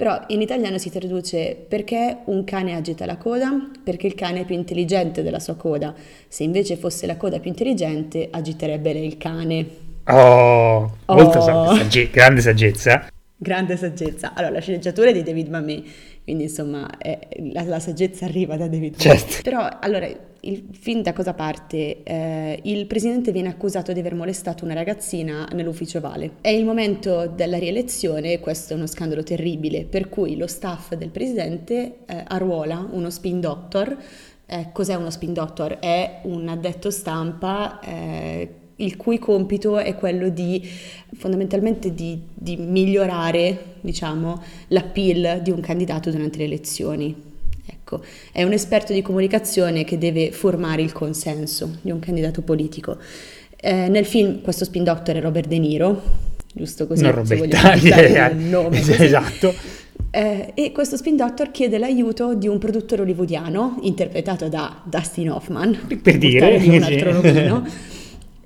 [0.00, 3.50] però in italiano si traduce perché un cane agita la coda?
[3.84, 5.92] Perché il cane è più intelligente della sua coda.
[6.26, 9.66] Se invece fosse la coda più intelligente, agiterebbe il cane.
[10.04, 11.76] Oh, molto oh.
[11.76, 13.08] Sagge- grande saggezza.
[13.36, 14.32] Grande saggezza.
[14.32, 15.84] Allora, la sceneggiatura è di David Mamet,
[16.30, 17.18] quindi insomma è,
[17.52, 19.38] la, la, saggezza arriva da David certo.
[19.42, 20.08] Però, allora,
[20.42, 22.04] il film da cosa parte?
[22.04, 26.34] Eh, il presidente viene accusato di aver molestato una ragazzina nell'ufficio Vale.
[26.40, 31.10] È il momento della rielezione, questo è uno scandalo terribile, per cui lo staff del
[31.10, 33.96] presidente eh, arruola uno spin doctor.
[34.46, 35.78] Eh, cos'è uno spin doctor?
[35.80, 40.68] È un addetto stampa eh, il cui compito è quello di
[41.16, 47.28] fondamentalmente di, di migliorare diciamo, l'appeal di un candidato durante le elezioni.
[47.66, 52.98] Ecco, è un esperto di comunicazione che deve formare il consenso di un candidato politico.
[53.56, 56.02] Eh, nel film questo spin doctor è Robert De Niro,
[56.52, 59.52] giusto così, non Roberta, yeah, un nome esatto.
[60.12, 65.78] Eh, e questo spin doctor chiede l'aiuto di un produttore hollywoodiano interpretato da Dustin Hoffman,
[66.02, 67.66] per dire un altro nomino,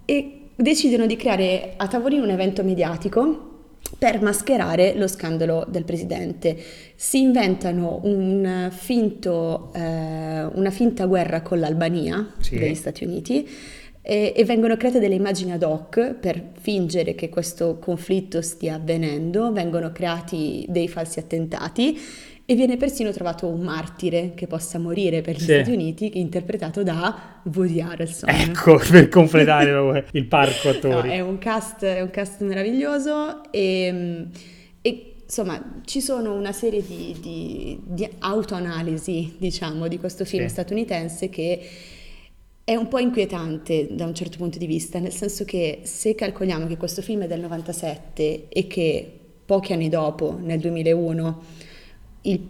[0.05, 3.51] e decidono di creare a tavolino un evento mediatico
[3.99, 6.57] per mascherare lo scandalo del presidente.
[6.95, 12.59] Si inventano un finto, eh, una finta guerra con l'Albania sì.
[12.59, 13.49] degli Stati Uniti
[14.07, 19.53] e, e, vengono create delle immagini ad hoc per fingere che questo conflitto stia avvenendo,
[19.53, 21.99] vengono creati dei falsi attentati
[22.46, 25.44] e viene persino trovato un martire che possa morire per gli sì.
[25.54, 28.28] Stati Uniti, interpretato da Woody Harrelson.
[28.28, 31.09] Ecco, per completare il parco attori.
[31.09, 34.26] No, è, un cast, è un cast meraviglioso e,
[34.83, 40.50] e insomma ci sono una serie di, di, di autoanalisi, diciamo, di questo film sì.
[40.50, 41.61] statunitense che
[42.62, 46.66] è un po' inquietante da un certo punto di vista, nel senso che se calcoliamo
[46.66, 51.42] che questo film è del 97 e che pochi anni dopo, nel 2001,
[52.24, 52.40] il,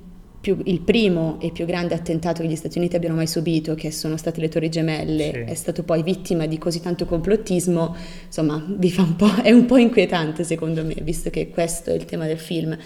[0.41, 3.91] più, il, primo e più grande attentato che gli Stati Uniti abbiano mai subito, che
[3.91, 5.39] sono state le Torri Gemelle, sì.
[5.53, 10.85] è stato poi vittima di così tanto complottismo, insomma, un è un po' inquietante secondo
[10.85, 12.77] me, visto che questo è il tema del film.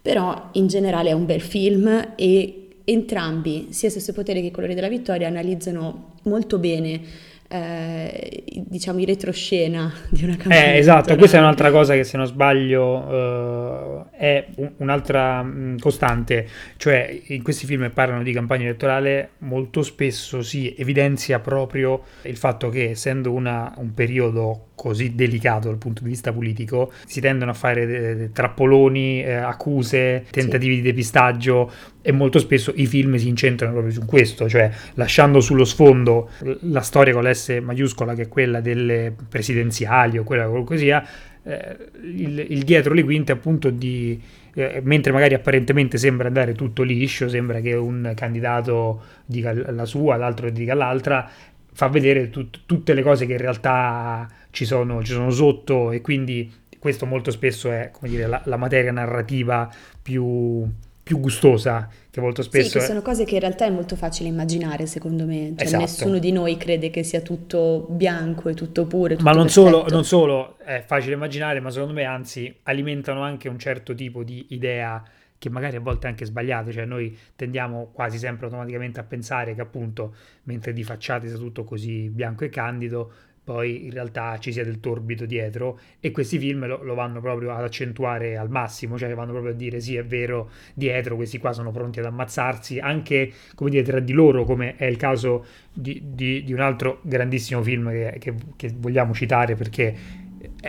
[0.00, 4.74] Però in generale è un bel film e entrambi, sia Sesso Potere che I Colori
[4.74, 7.00] della Vittoria, analizzano molto bene
[7.48, 10.64] eh, diciamo, i retroscena di una campagna.
[10.64, 14.46] Eh, esatto, questa è un'altra cosa che se non sbaglio eh, è
[14.78, 20.74] un'altra mh, mm, costante, cioè in questi film parlano di campagna elettorale molto spesso si
[20.76, 26.32] evidenzia proprio il fatto che essendo una, un periodo così delicato dal punto di vista
[26.32, 30.82] politico si tendono a fare de- trappoloni, eh, accuse, tentativi sì.
[30.82, 31.70] di depistaggio
[32.08, 36.80] e molto spesso i film si incentrano proprio su questo, cioè lasciando sullo sfondo la
[36.80, 41.04] storia con l'S maiuscola che è quella delle presidenziali o quella qualunque sia,
[41.42, 44.22] eh, il, il, dietro le quinte appunto di...
[44.54, 50.14] Eh, mentre magari apparentemente sembra andare tutto liscio, sembra che un candidato dica la sua,
[50.14, 51.28] l'altro dica l'altra,
[51.72, 56.00] fa vedere tut- tutte le cose che in realtà ci sono, ci sono sotto e
[56.02, 59.68] quindi questo molto spesso è dire, la, la materia narrativa
[60.00, 60.64] più
[61.06, 62.68] più gustosa, che molto spesso...
[62.68, 65.52] Sì, che sono cose che in realtà è molto facile immaginare, secondo me.
[65.56, 65.80] Cioè, esatto.
[65.80, 69.14] nessuno di noi crede che sia tutto bianco e tutto pure.
[69.14, 73.48] Tutto ma non solo, non solo, è facile immaginare, ma secondo me anzi alimentano anche
[73.48, 75.00] un certo tipo di idea
[75.38, 79.54] che magari a volte è anche sbagliato, cioè noi tendiamo quasi sempre automaticamente a pensare
[79.54, 80.12] che appunto
[80.44, 83.12] mentre di facciata sia tutto così bianco e candido,
[83.46, 87.52] poi in realtà ci sia del torbido dietro e questi film lo, lo, vanno proprio
[87.52, 91.52] ad accentuare al massimo, cioè vanno proprio a dire sì è vero, dietro questi qua
[91.52, 96.02] sono pronti ad ammazzarsi, anche come dire tra di loro, come è il caso di,
[96.06, 99.94] di, di un altro grandissimo film che, che, che, vogliamo citare perché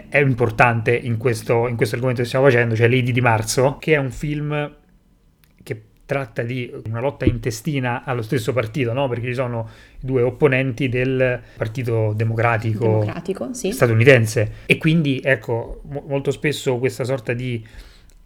[0.10, 3.96] è, importante in questo, in questo argomento che stiamo facendo, cioè Lady di Marzo, che
[3.96, 4.76] è un film
[6.08, 9.10] tratta di una lotta intestina allo stesso partito, no?
[9.10, 13.74] perché ci sono due opponenti del Partito Democratico, Democratico sì.
[13.74, 17.62] statunitense e quindi ecco mo- molto spesso questa sorta di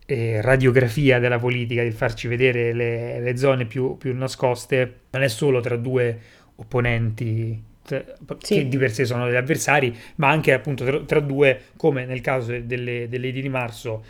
[0.06, 5.28] eh, radiografia della politica, di farci vedere le, le zone più, più, nascoste, non è
[5.28, 6.20] solo tra due
[6.58, 8.04] opponenti sì.
[8.38, 12.22] che di per sé sono degli avversari, ma anche appunto tra, tra due, come nel
[12.22, 14.04] caso delle, delle di Marzo,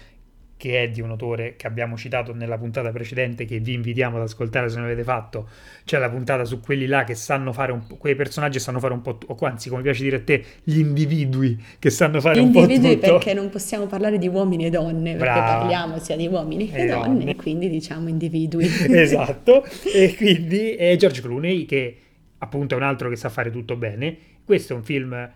[0.61, 4.21] che è di un autore che abbiamo citato nella puntata precedente, che vi invitiamo ad
[4.21, 5.49] ascoltare se non avete fatto,
[5.85, 8.93] c'è la puntata su quelli là che sanno fare un po', quei personaggi sanno fare
[8.93, 12.43] un po', o anzi come piace dire a te, gli individui che sanno fare gli
[12.43, 12.73] un po' tutto.
[12.73, 15.57] Individui perché non possiamo parlare di uomini e donne, perché Brava.
[15.61, 18.69] parliamo sia di uomini che donne, donne, e quindi diciamo individui.
[18.87, 21.97] esatto, e quindi è George Clooney che
[22.37, 24.15] appunto è un altro che sa fare tutto bene.
[24.45, 25.27] Questo è un film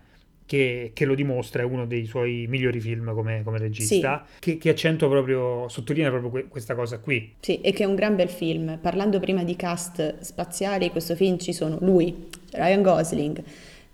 [0.46, 4.38] che, che, lo dimostra, è uno dei suoi migliori film come, come regista, sì.
[4.38, 7.34] che, che, accentua proprio, sottolinea proprio que- questa cosa qui.
[7.40, 8.78] Sì, e che è un gran bel film.
[8.80, 13.42] Parlando prima di cast spaziali, in questo film ci sono lui, Ryan Gosling,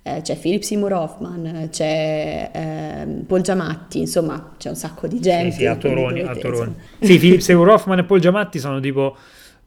[0.02, 5.52] eh, c'è Philip Seymour Hoffman, c'è eh, Paul Giamatti, insomma c'è un sacco di gente.
[5.52, 6.74] Sì, sì, attoroni, attoroni.
[7.00, 9.16] Sì, Philip Seymour Hoffman e Paul Giamatti sono tipo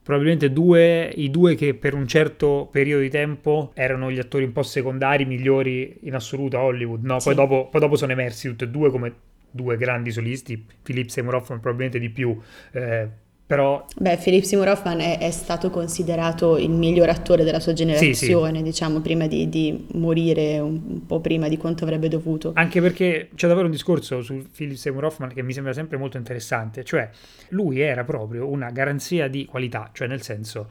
[0.06, 4.52] probabilmente due, i due che per un certo periodo di tempo erano gli attori un
[4.52, 7.18] po' secondari migliori in assoluto a Hollywood, no?
[7.18, 7.34] Poi, sì.
[7.34, 9.14] dopo, poi dopo sono emersi tutti e due come
[9.50, 12.40] due grandi solisti, Philip Seymour Hoffman probabilmente di più,
[12.74, 13.08] eh,
[13.48, 13.86] però...
[13.96, 18.26] Beh, Philip Seymour Hoffman è, è, stato considerato il miglior attore della sua generazione, sì,
[18.26, 18.64] sì.
[18.64, 22.54] diciamo, prima di, di, morire un, un, po' prima di quanto avrebbe dovuto.
[22.56, 26.18] Anche perché c'è davvero un discorso su Philip Seymour Hoffman che mi sembra sempre molto
[26.18, 27.08] interessante, cioè
[27.50, 30.70] lui era proprio una garanzia di qualità, cioè nel senso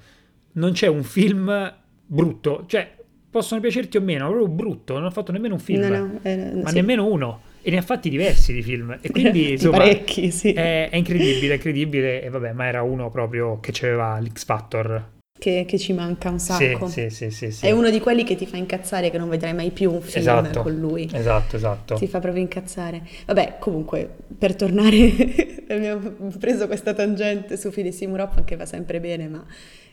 [0.52, 1.74] non c'è un film
[2.06, 2.92] brutto, cioè
[3.30, 6.18] possono piacerti o meno, ma proprio brutto, non ha fatto nemmeno un film, no, no,
[6.22, 6.74] eh, ma sì.
[6.74, 10.52] nemmeno uno e ne ha fatti diversi di film e quindi insomma parecchi, sì.
[10.52, 15.12] è, è, incredibile, è incredibile e vabbè ma era uno proprio che aveva l'X Factor
[15.36, 16.86] che, che, ci manca un sacco.
[16.88, 19.52] Sì, sì, sì, sì, È uno di quelli che ti fa incazzare che non vedrai
[19.52, 21.10] mai più un film esatto, con lui.
[21.12, 21.94] Esatto, esatto.
[21.96, 23.02] Ti fa proprio incazzare.
[23.26, 29.28] Vabbè, comunque, per tornare, abbiamo preso questa tangente su Philip Seymour che va sempre bene,
[29.28, 29.44] ma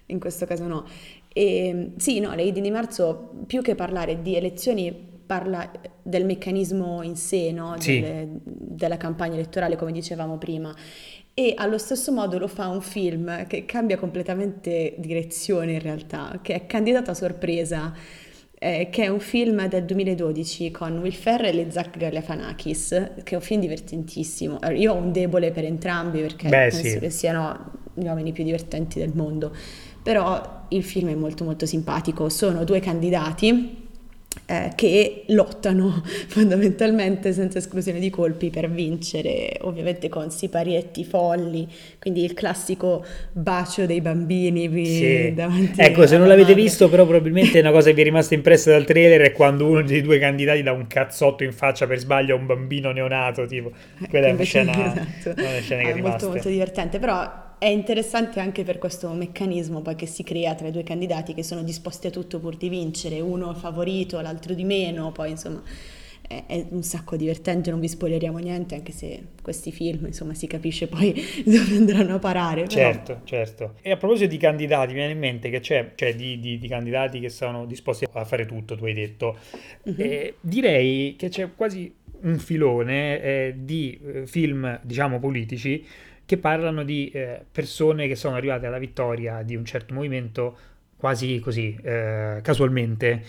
[0.06, 0.86] in questo caso no.
[1.34, 5.72] E, sì, no, Lady di Marzo, più che parlare di elezioni, parla
[6.04, 7.76] del meccanismo in sé, no?
[7.80, 8.02] Sì.
[8.02, 10.76] Delle, della campagna elettorale, come dicevamo prima
[11.34, 16.54] e allo stesso modo lo fa un film che cambia completamente direzione in realtà, che
[16.54, 17.94] è Candidato a sorpresa,
[18.60, 23.36] eh, che è un film del 2012 con Will Ferrell e Zach Galifianakis, che è
[23.36, 24.60] un film divertentissimo.
[24.76, 27.00] Io ho un debole per entrambi perché Beh, penso sì.
[27.00, 29.56] che siano gli uomini più divertenti del mondo,
[30.04, 32.28] però il film è molto molto simpatico.
[32.28, 33.81] Sono due candidati
[34.46, 41.68] eh, che lottano fondamentalmente senza esclusione di colpi per vincere, ovviamente con siparietti folli,
[42.00, 45.34] quindi il classico bacio dei bambini Sì.
[45.34, 46.62] davanti Ecco, se non l'avete madre.
[46.62, 49.82] visto, però probabilmente una cosa che vi è rimasta impressa dal trailer è quando uno
[49.84, 53.72] dei due candidati dà un cazzotto in faccia per sbaglio a un bambino neonato, tipo.
[54.10, 55.34] Quella è una scena, esatto.
[55.42, 56.28] una scene che Ah, è è molto rimaste.
[56.28, 60.72] molto divertente, però è interessante anche per questo meccanismo poi che si crea tra i
[60.72, 65.12] due candidati che sono disposti a tutto pur di vincere, uno favorito, l'altro di meno,
[65.12, 65.62] poi insomma
[66.28, 70.88] è, un sacco divertente, non vi spoileriamo niente, anche se questi film insomma si capisce
[70.88, 71.14] poi
[71.46, 72.64] dove andranno a parare.
[72.64, 73.74] però- Certo, certo.
[73.84, 76.68] E a proposito di candidati, mi viene in mente che c'è, cioè di, di- di
[76.68, 79.38] candidati che sono disposti a fare tutto, tu hai detto.
[79.84, 79.96] Mhm.
[79.98, 81.94] Eh, direi che c'è quasi
[82.24, 85.86] un filone eh, di eh, film, diciamo, politici
[86.32, 90.56] che parlano di eh, persone che sono arrivate alla vittoria di un certo movimento
[90.96, 93.22] quasi così, eh, casualmente.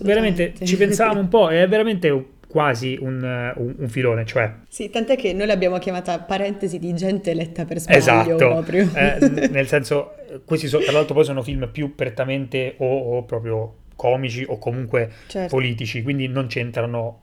[0.00, 4.88] Veramente ci pensavamo un po', è veramente quasi un, eh, un- un filone, cioè Sì,
[4.88, 8.88] tant'è che noi l'abbiamo chiamata parentesi di gente eletta per sbaglio Esatto, proprio.
[8.94, 13.24] Eh, nel senso, eh, questi so- tra l'altro poi sono film più prettamente o, o
[13.24, 15.54] proprio comici o comunque Certo.
[15.54, 17.20] politici, quindi non c'entrano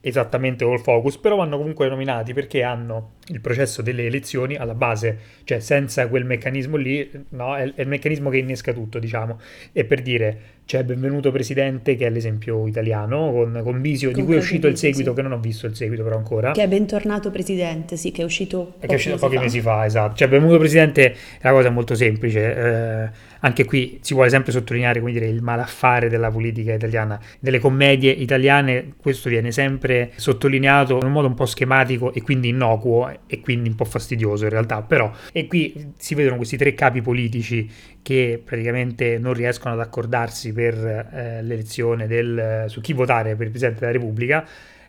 [0.00, 5.18] esattamente col focus, però vanno comunque nominati perché hanno il processo delle elezioni alla base,
[5.44, 9.40] cioè senza quel meccanismo lì, no, è, è il meccanismo che innesca tutto, diciamo.
[9.72, 14.24] E per dire, c'è Benvenuto Presidente, che è l'esempio italiano, con, con Bisio, di Con
[14.24, 15.16] cui è uscito il seguito, sì.
[15.16, 16.52] che non ho visto il seguito però ancora.
[16.52, 20.16] Che è bentornato presidente, sì, che è uscito Che è uscito pochi mesi fa, esatto.
[20.16, 22.54] Cioè, Benvenuto Presidente è una cosa molto semplice.
[22.54, 27.20] eh, anche qui si vuole sempre sottolineare, come dire, il malaffare della politica italiana.
[27.38, 32.48] Delle commedie italiane, questo viene sempre sottolineato in un modo un po' schematico e quindi
[32.48, 34.82] innocuo e quindi un po' fastidioso in realtà.
[34.82, 37.68] Però, e qui si vedono questi tre capi politici
[38.02, 43.50] che praticamente non riescono ad accordarsi per eh, l'elezione del, su chi votare per il
[43.50, 44.46] Presidente della Repubblica.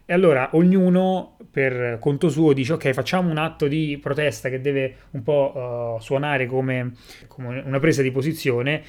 [0.09, 4.95] E allora ognuno per conto suo dice ok facciamo un atto di protesta che deve
[5.11, 6.93] un po' uh, suonare come,
[7.27, 8.81] come una presa di posizione.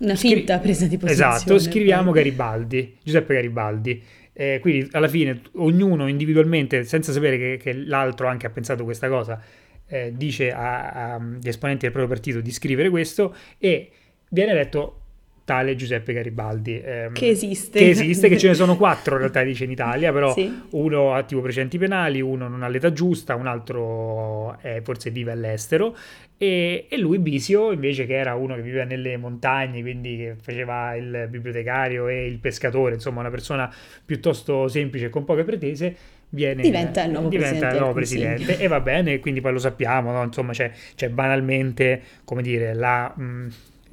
[0.00, 1.34] Una finta presa di posizione.
[1.36, 2.14] Esatto, scriviamo poi.
[2.14, 4.02] Garibaldi, Giuseppe Garibaldi.
[4.36, 9.08] Eh, quindi alla fine ognuno individualmente, senza sapere che, che l'altro anche ha pensato questa
[9.08, 9.40] cosa,
[9.86, 13.90] eh, dice agli esponenti del proprio partito di scrivere questo e
[14.30, 15.03] viene eletto
[15.44, 16.80] tale Giuseppe Garibaldi.
[16.82, 17.78] ehm, Che esiste.
[17.78, 20.52] Che esiste, che ce ne sono quattro in realtà dice in Italia, però Sì.
[20.70, 25.32] uno ha tipo precedenti penali, uno non ha l'età giusta, un altro è- forse vive
[25.32, 25.94] all'estero
[26.36, 30.94] e, e lui Bisio invece che era uno che viveva nelle montagne, quindi che faceva
[30.96, 33.72] il bibliotecario e il pescatore, insomma una persona
[34.04, 35.94] piuttosto semplice e con poche pretese,
[36.30, 39.58] viene, Diventa il nuovo diventa presidente il nuovo presidente e va bene, quindi poi lo
[39.58, 40.22] sappiamo, no?
[40.24, 43.46] insomma c'è, c'è banalmente, come dire, la, mh,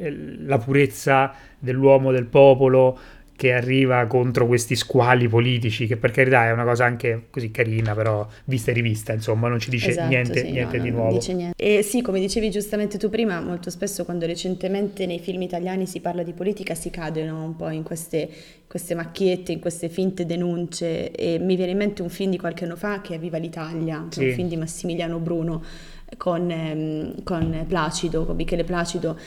[0.10, 2.98] la purezza dell'uomo del popolo
[3.42, 7.96] che arriva contro questi squali politici, che per carità è una cosa anche così carina,
[7.96, 11.20] però vista e rivista, insomma, non ci dice Esatto, niente, sì, niente no, di nuovo.
[11.34, 11.54] niente.
[11.56, 16.02] E sì, come dicevi giustamente tu prima, molto spesso quando recentemente nei film italiani si
[16.02, 18.30] parla di politica si cadono un po' in queste,
[18.68, 22.66] queste macchiette, in queste finte denunce e mi viene in mente un film di qualche
[22.66, 24.26] anno fa che è Viva l'Italia, Sì.
[24.26, 25.64] un film di Massimiliano Bruno
[26.16, 29.18] con, ehm, con Placido, con Michele Placido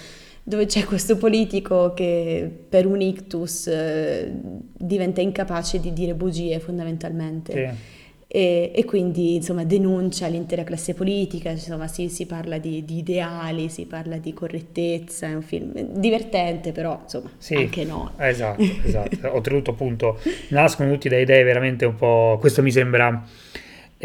[0.47, 4.31] dove c'è questo politico che per un ictus eh,
[4.77, 7.53] diventa incapace di dire bugie fondamentalmente.
[7.53, 7.93] Sì.
[8.27, 13.69] E, e quindi insomma denuncia l'intera classe politica, insomma si, si parla di, di ideali,
[13.69, 17.55] si parla di correttezza, è un film divertente però insomma Sì.
[17.55, 18.11] anche no.
[18.19, 19.33] Esatto, esatto.
[19.33, 22.37] Oltretutto, appunto, nascono tutti da idee veramente un po'.
[22.41, 23.25] Questo mi sembra.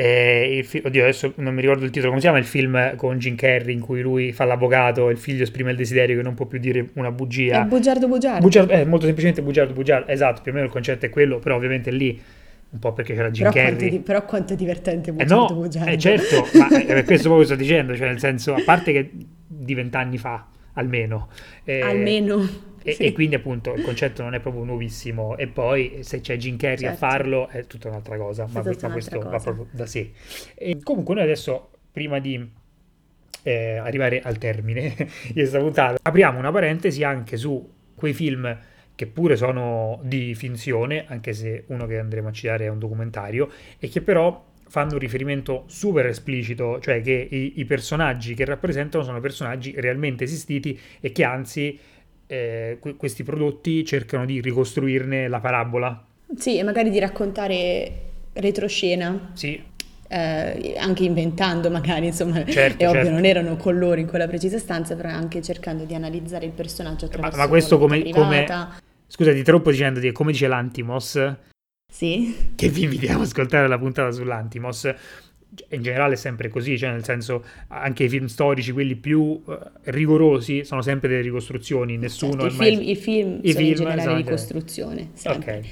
[0.01, 2.95] Eh, il fi- Oddio, adesso non mi ricordo il titolo, come si chiama il film
[2.95, 6.21] con Jim Carrey in cui lui fa l'avvocato e il figlio esprime il desiderio che
[6.23, 7.61] non può più dire una È bugia.
[7.63, 8.39] bugiardo bugiardo.
[8.41, 10.09] Bugiardo, eh, molto semplicemente bugiardo, bugiardo.
[10.11, 12.17] Esatto, più o meno il concetto è quello, però ovviamente lì
[12.71, 13.89] un po' perché c'era Jim però, quanto è Carrey.
[13.89, 15.91] di- però quanto è divertente Eh bugiardo no, bugiardo.
[15.91, 19.09] eh certo, ma è per questo proprio sto dicendo, cioè nel senso, a parte che
[19.47, 20.47] di vent'anni fa,
[20.79, 21.29] almeno.
[21.63, 22.67] Eh, almeno.
[22.81, 23.03] E, sì.
[23.03, 26.77] e, quindi appunto il concetto non è proprio nuovissimo e poi se c'è Jim Carrey
[26.77, 27.05] certo.
[27.05, 29.29] a farlo è tutta un'altra cosa, ma, ma questo cosa.
[29.29, 30.11] va proprio da sé.
[30.55, 32.49] E comunque noi adesso, prima di
[33.43, 34.95] eh, arrivare al termine
[35.27, 38.57] di questa puntata, apriamo una parentesi anche su quei film
[38.95, 43.49] che pure sono di finzione, anche se uno che andremo a citare è un documentario,
[43.77, 49.03] e che però fanno un riferimento super esplicito, cioè che i, i personaggi che rappresentano
[49.03, 51.77] sono personaggi realmente esistiti e che anzi
[52.27, 56.05] eh, que- questi prodotti cercano di ricostruirne la parabola.
[56.37, 57.91] Sì, e magari di raccontare
[58.33, 59.31] retroscena.
[59.33, 59.61] Sì.
[60.11, 63.15] Eh, anche inventando magari, insomma, certo, è ovvio, certo.
[63.15, 67.05] non erano con loro in quella precisa stanza, però anche cercando di analizzare il personaggio
[67.05, 68.45] attraverso ma, ma questo come, come,
[69.07, 71.35] Scusa, ti interrompo dicendoti come dice l'Antimos.
[71.89, 72.51] Sì.
[72.55, 74.93] Che vi invitiamo ad ascoltare la puntata sull'Antimos.
[75.69, 79.57] In generale è sempre così, cioè nel senso anche i film storici, quelli più uh,
[79.85, 82.43] rigorosi, sono sempre delle ricostruzioni, nessuno...
[82.43, 82.91] Certo, i, film, mai...
[82.91, 84.17] i film I sono film, in generale esatto.
[84.17, 85.57] ricostruzione, sempre.
[85.57, 85.67] Ok.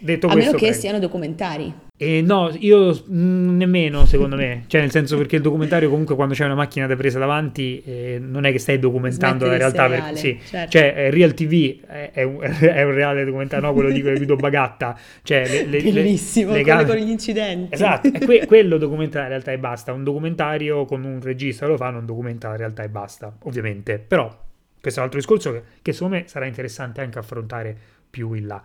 [0.00, 0.80] Detto a questo, meno che prego.
[0.80, 1.74] siano documentari.
[2.00, 6.32] Eh, no, io mh, nemmeno secondo me, cioè nel senso perché il documentario comunque quando
[6.32, 9.86] c'è una macchina da presa davanti eh, non è che stai documentando Smette la realtà,
[9.88, 10.40] reale, per, sì.
[10.44, 10.70] certo.
[10.70, 14.36] cioè eh, Real TV è, è, un, è, un, reale documentario, no quello di Guido
[14.36, 17.74] Bagatta, cioè le, le, bellissimo, le, le con gli incidenti.
[17.74, 21.76] Esatto, è que- quello documenta la realtà e basta, un documentario con un regista lo
[21.76, 24.32] fa non documenta la realtà e basta, ovviamente, però
[24.80, 27.76] questo è un altro discorso che, che secondo me sarà interessante anche affrontare
[28.08, 28.62] più in là.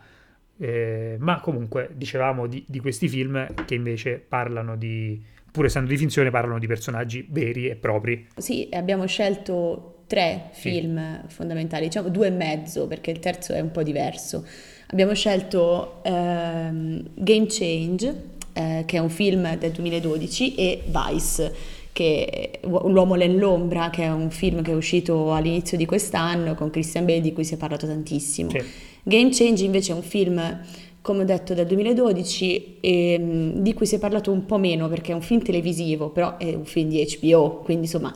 [0.64, 5.98] Eh, ma comunque dicevamo di, di, questi film che invece parlano di, pur essendo di
[5.98, 8.30] finzione, parlano di personaggi veri e propri.
[8.38, 11.36] Sì, abbiamo scelto tre film sì.
[11.36, 14.48] fondamentali, diciamo due e mezzo perché il terzo è un po' diverso.
[14.88, 18.16] Abbiamo scelto ehm, Game Change,
[18.54, 21.54] eh, che è un film del 2012, e Vice,
[21.92, 27.04] che L'uomo nell'ombra, che è un film che è uscito all'inizio di quest'anno con Christian
[27.04, 28.50] Bale di cui si è parlato tantissimo.
[28.50, 28.92] Sì.
[29.04, 30.62] Game Change invece è un film,
[31.02, 34.88] come ho detto, del 2012 e, mm, di cui si è parlato un po' meno
[34.88, 38.14] perché è un film televisivo, però è un film di HBO, quindi insomma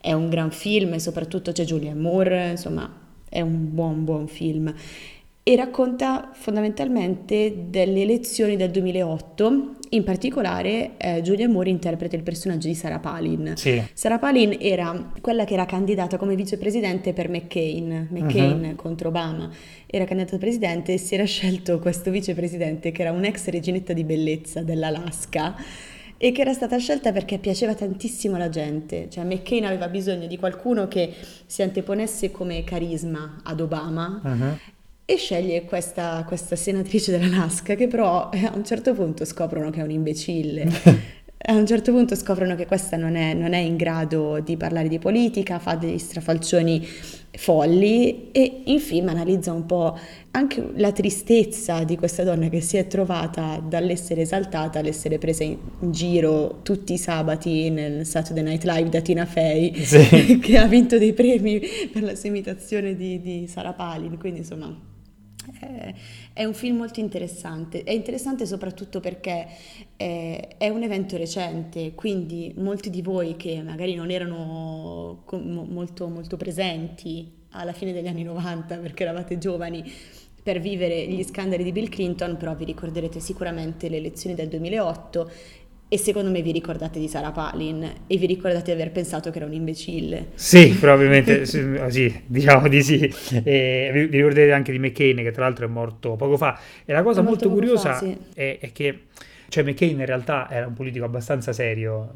[0.00, 2.90] è un gran film e soprattutto c'è Julian Moore, insomma
[3.28, 4.74] è un buon buon film
[5.42, 9.76] e racconta fondamentalmente delle elezioni del 2008.
[9.92, 13.54] In particolare, eh, Giulia Moore interpreta il personaggio di Sarah Palin.
[13.56, 13.82] Sì.
[13.92, 18.74] Sarah Palin era quella che era candidata come vicepresidente per McCain, McCain uh-huh.
[18.76, 19.50] contro Obama.
[19.86, 24.04] Era candidata a presidente e si era scelto questo vicepresidente che era un'ex reginetta di
[24.04, 25.56] bellezza dell'Alaska
[26.16, 30.36] e che era stata scelta perché piaceva tantissimo alla gente, cioè McCain aveva bisogno di
[30.36, 31.14] qualcuno che
[31.46, 34.78] si anteponesse come carisma ad Obama uh-huh
[35.10, 39.80] e sceglie questa, questa senatrice dell'Alaska che però eh, a un certo punto scoprono che
[39.80, 40.68] è un imbecille.
[41.42, 44.86] a un certo punto scoprono che questa non è, non è, in grado di parlare
[44.86, 46.86] di politica, fa degli strafalcioni
[47.32, 49.98] folli e in film analizza un po'
[50.30, 55.58] anche la tristezza di questa donna che si è trovata dall'essere esaltata all'essere presa in
[55.80, 60.38] giro tutti i sabati nel Saturday Night Live da Tina Fey sì.
[60.42, 64.88] che ha vinto dei premi per la sua imitazione di, di Sarah Palin, quindi insomma
[66.32, 69.46] è un film molto interessante, è interessante soprattutto perché
[69.96, 77.38] è un evento recente, quindi molti di voi che magari non erano molto, molto presenti
[77.50, 79.82] alla fine degli anni 90 perché eravate giovani
[80.42, 85.30] per vivere gli scandali di Bill Clinton, però vi ricorderete sicuramente le elezioni del 2008
[85.92, 89.38] e secondo me vi ricordate di Sarah Palin e vi ricordate di aver pensato che
[89.38, 90.28] era un imbecille.
[90.34, 93.12] Sì, probabilmente sì, diciamo di sì.
[93.42, 96.56] E vi, ricordate anche di McCain che tra l'altro è morto poco fa.
[96.84, 98.16] E la cosa molto, molto curiosa fa, sì.
[98.34, 99.06] è, è che
[99.48, 102.12] cioè McCain in realtà era un politico abbastanza serio,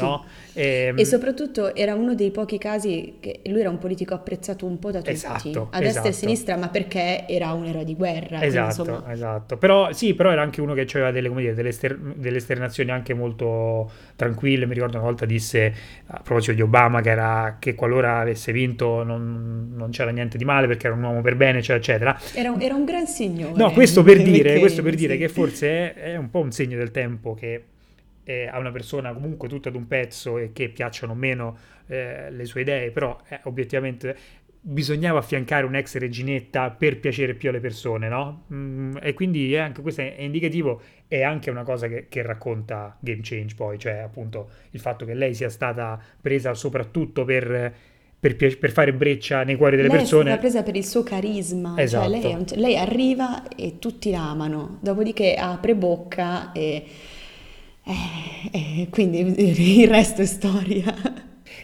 [0.00, 0.24] no?
[0.52, 0.58] Sì.
[0.58, 4.78] E, e, soprattutto era uno dei pochi casi che lui era un politico apprezzato un
[4.78, 6.06] po' da tutti, esatto, a destra esatto.
[6.06, 8.42] e a sinistra, ma perché era un eroe di guerra.
[8.42, 9.12] Esatto, insomma...
[9.12, 9.56] esatto.
[9.56, 13.14] Però sì, però era anche uno che aveva delle, dire, delle, ester- delle, esternazioni anche
[13.14, 14.66] molto tranquille.
[14.66, 15.74] Mi ricordo una volta disse
[16.06, 20.44] a proposito di Obama che, era, che qualora avesse vinto non, non, c'era niente di
[20.44, 22.20] male perché era un uomo per bene, eccetera, eccetera.
[22.34, 23.54] Era un, era un gran signore.
[23.56, 25.18] No, questo per dire, McCain, questo per dire sì.
[25.20, 27.64] che forse è, è un po' un segno del tempo che
[28.32, 31.56] eh, a una persona comunque tutta ad un pezzo e che piacciono meno
[31.86, 34.16] eh, le sue idee, però eh, obiettivamente
[34.64, 38.44] bisognava affiancare un'ex reginetta per piacere più alle persone, no?
[38.52, 42.96] Mm, e quindi è anche questo è indicativo, è anche una cosa che, che, racconta
[43.00, 47.74] Game Change poi, cioè appunto il fatto che lei sia stata presa soprattutto per,
[48.20, 50.24] per, per fare breccia nei cuori delle lei persone.
[50.24, 52.08] Lei è stata presa per il suo carisma, esatto.
[52.08, 56.84] cioè lei, lei arriva e tutti la amano, dopodiché apre bocca e...
[57.84, 60.94] Eh, eh, quindi il resto è storia.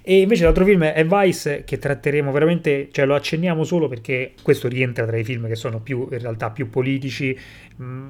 [0.02, 4.66] E invece l'altro film è Vice, che tratteremo veramente, cioè lo accenniamo solo perché questo
[4.68, 7.36] rientra tra i film che sono più, in realtà, più politici,
[7.80, 8.08] mm,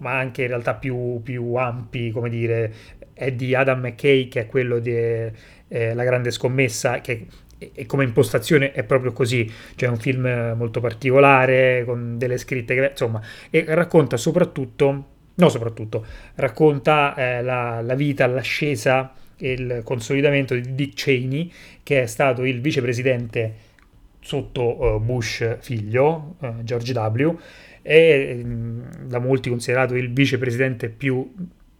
[0.00, 2.72] ma anche in realtà più, più ampi, come dire,
[3.14, 7.26] è di Adam McKay, che è quello di eh, La grande scommessa, che
[7.58, 12.74] e come impostazione è proprio così, cioè è un film molto particolare, con delle scritte
[12.74, 19.80] che, insomma, e racconta soprattutto, no soprattutto, racconta eh, la, la, vita, l'ascesa e il
[19.84, 21.50] consolidamento di Dick Cheney,
[21.82, 23.64] che è stato il vicepresidente
[24.20, 27.38] sotto uh, Bush figlio, uh, George W.,
[27.82, 31.32] è mm, da molti considerato il vicepresidente più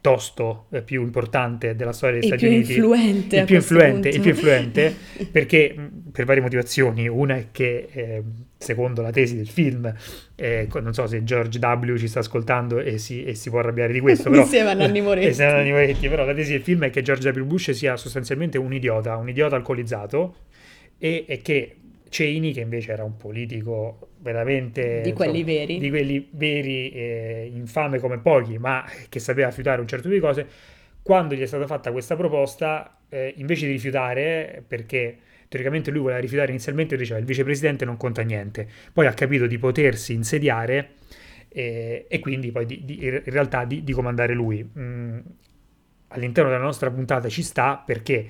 [0.07, 2.73] tosto eh, più importante della storia degli il Stati Uniti.
[2.75, 4.09] Influente il più influente.
[4.11, 4.95] Il più influente
[5.33, 5.75] perché
[6.13, 7.09] per varie motivazioni.
[7.09, 8.23] Una è che, eh,
[8.57, 9.93] secondo la tesi del film,
[10.37, 11.97] eh, non so se George W.
[11.97, 14.43] ci sta ascoltando e si, e si può arrabbiare di questo, però...
[14.43, 15.27] Insieme a Nanni Moretti.
[15.29, 17.45] Insieme a Nanni Moretti, però la tesi del film è che George W.
[17.45, 20.37] Bush sia sostanzialmente un idiota, un idiota alcolizzato
[20.99, 21.77] e, e che
[22.09, 25.01] Cheney, che invece era un politico veramente...
[25.03, 25.79] Di quelli insomma, veri.
[25.79, 30.21] Di quelli veri, eh, infame come pochi, ma che sapeva fiutare un certo tipo di
[30.21, 30.47] cose,
[31.03, 36.19] quando gli è stata fatta questa proposta, eh, invece di rifiutare, perché teoricamente lui voleva
[36.19, 40.95] rifiutare inizialmente, diceva il vicepresidente non conta niente, poi ha capito di potersi insediare
[41.49, 44.69] eh, e quindi poi di, di, in realtà di, di comandare lui.
[44.79, 45.19] Mm,
[46.09, 48.27] all'interno della nostra puntata ci sta perché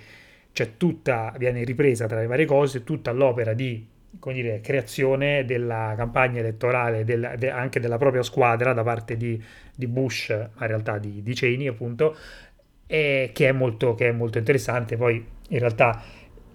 [0.56, 3.86] c'è tutta, viene ripresa tra le varie cose, tutta l'opera di
[4.32, 9.38] dire, creazione della campagna elettorale del, de, anche della propria squadra da parte di,
[9.74, 12.16] di Bush, ma in realtà di, di Cheney appunto,
[12.86, 14.96] che, è molto, che è molto interessante.
[14.96, 16.02] Poi in realtà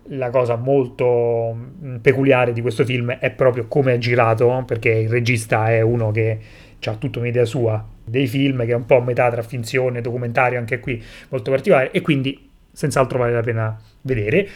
[0.06, 5.10] la cosa molto mm, peculiare di questo film è proprio come è girato, perché il
[5.10, 6.39] regista è uno che
[6.84, 10.80] ha tutta un'idea sua dei film, che è un po' metà tra finzione documentario, anche
[10.80, 10.99] qui
[11.30, 14.47] molto particolare, e quindi senz'altro vale la pena vedere.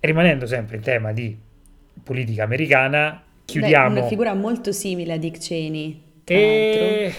[0.00, 1.36] Rimanendo sempre in tema di
[2.02, 3.94] politica americana, chiudiamo...
[3.94, 6.02] Beh, una figura molto simile a Dick Cheney.
[6.24, 7.12] E...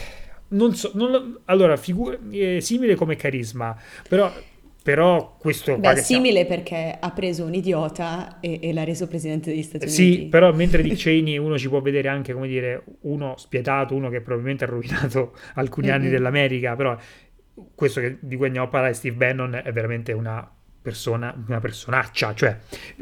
[0.47, 3.75] Non so, non, allora, figura, eh, simile come carisma,
[4.07, 4.31] però,
[4.83, 5.75] però questo...
[5.77, 6.47] Beh, simile siamo...
[6.47, 10.21] perché ha preso un idiota e, e, l'ha reso presidente degli Stati sì, Uniti.
[10.21, 14.09] Sì, però mentre Dick Cheney uno ci può vedere anche, come dire, uno spietato, uno
[14.09, 15.95] che probabilmente ha rovinato alcuni mm-hmm.
[15.95, 16.95] anni dell'America, però
[17.73, 20.49] questo che, di cui andiamo a parlare, Steve Bannon, è veramente una
[20.81, 22.57] persona, una personaccia, cioè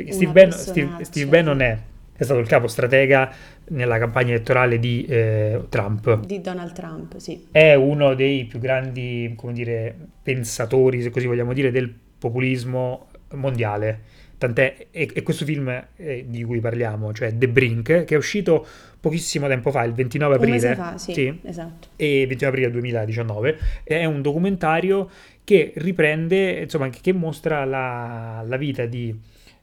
[0.08, 1.78] Steve, Bannon, Steve, Steve Bannon è,
[2.16, 3.34] è, stato il capo stratega
[3.70, 6.26] nella campagna elettorale di eh, Trump.
[6.26, 7.48] Di Donald Trump, sì.
[7.52, 14.22] È uno dei più grandi, come dire, pensatori, se così vogliamo dire, del populismo mondiale.
[14.38, 18.66] Tant'è, e, e questo film eh, di cui parliamo, cioè The Brink, che è uscito
[19.04, 20.76] pochissimo tempo fa, il 29 aprile.
[20.76, 21.90] Fa, sì, sì, esatto.
[21.98, 25.10] E 29 aprile 2019, è un documentario
[25.44, 29.14] che riprende, insomma, che mostra la, la vita di,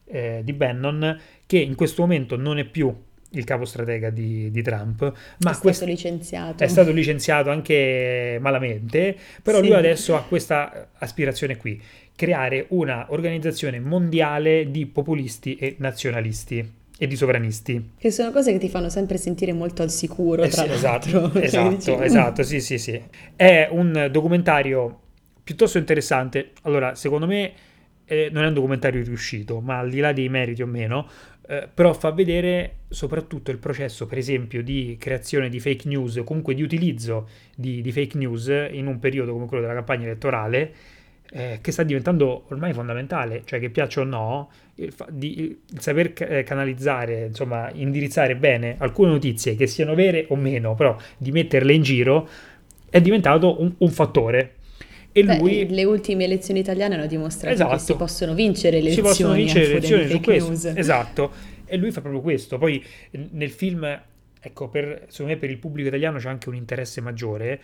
[0.05, 2.95] eh, di Bannon, che in questo momento non è più
[3.31, 6.63] il capo stratega di, di, Trump, ma è stato licenziato.
[6.63, 9.65] È stato licenziato anche malamente, però sì.
[9.65, 11.81] lui adesso ha questa aspirazione qui,
[12.15, 17.93] creare una organizzazione mondiale di populisti e nazionalisti e di sovranisti.
[17.97, 21.31] Che sono cose che ti fanno sempre sentire molto al sicuro, eh tra sì, l'altro.
[21.41, 23.01] Esatto, esatto, esatto, sì, sì, sì.
[23.35, 24.99] È un documentario
[25.43, 26.51] piuttosto interessante.
[26.61, 27.53] Allora, secondo me
[28.05, 31.09] eh, non è un documentario riuscito, ma al di là dei meriti o meno,
[31.47, 36.53] eh, però fa vedere soprattutto il processo, per esempio, di creazione di fake news, comunque
[36.53, 40.73] di utilizzo di, di fake news in un periodo come quello della campagna elettorale
[41.33, 45.79] eh, che sta diventando ormai fondamentale, cioè che piaccia o no, il, fa- di, il
[45.79, 50.95] saper ca- eh, canalizzare, insomma, indirizzare bene alcune notizie che siano vere o meno, però
[51.17, 52.27] di metterle in giro
[52.89, 54.55] è diventato un, un fattore.
[55.13, 55.69] E Beh, lui...
[55.69, 57.75] Le ultime elezioni italiane hanno dimostrato esatto.
[57.75, 59.07] che si possono vincere le elezioni.
[59.07, 60.49] Si possono vincere le elezioni su questo.
[60.49, 60.65] News.
[60.75, 61.31] Esatto.
[61.65, 62.57] E lui fa proprio questo.
[62.57, 62.83] Poi
[63.31, 64.01] nel film,
[64.41, 67.61] ecco, per, secondo me per il pubblico italiano c'è anche un interesse maggiore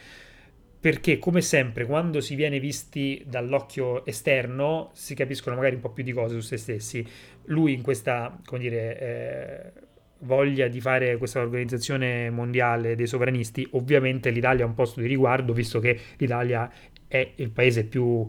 [0.79, 6.03] perché come sempre quando si viene visti dall'occhio esterno si capiscono magari un po' più
[6.03, 7.05] di cose su se stessi.
[7.45, 9.71] Lui in questa, come dire, eh,
[10.19, 15.53] voglia di fare questa organizzazione mondiale dei sovranisti, ovviamente l'Italia è un posto di riguardo,
[15.53, 16.71] visto che l'Italia
[17.07, 18.27] è il paese più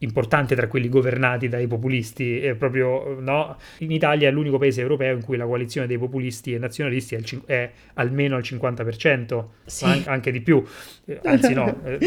[0.00, 3.56] importante tra quelli governati dai populisti, è proprio, no?
[3.78, 7.18] In Italia è l'unico paese europeo in cui la coalizione dei populisti e nazionalisti è,
[7.18, 9.84] il, è almeno al 50%, sì.
[9.84, 10.62] an- anche di più,
[11.06, 11.68] eh, anzi no.
[11.90, 11.98] Eh,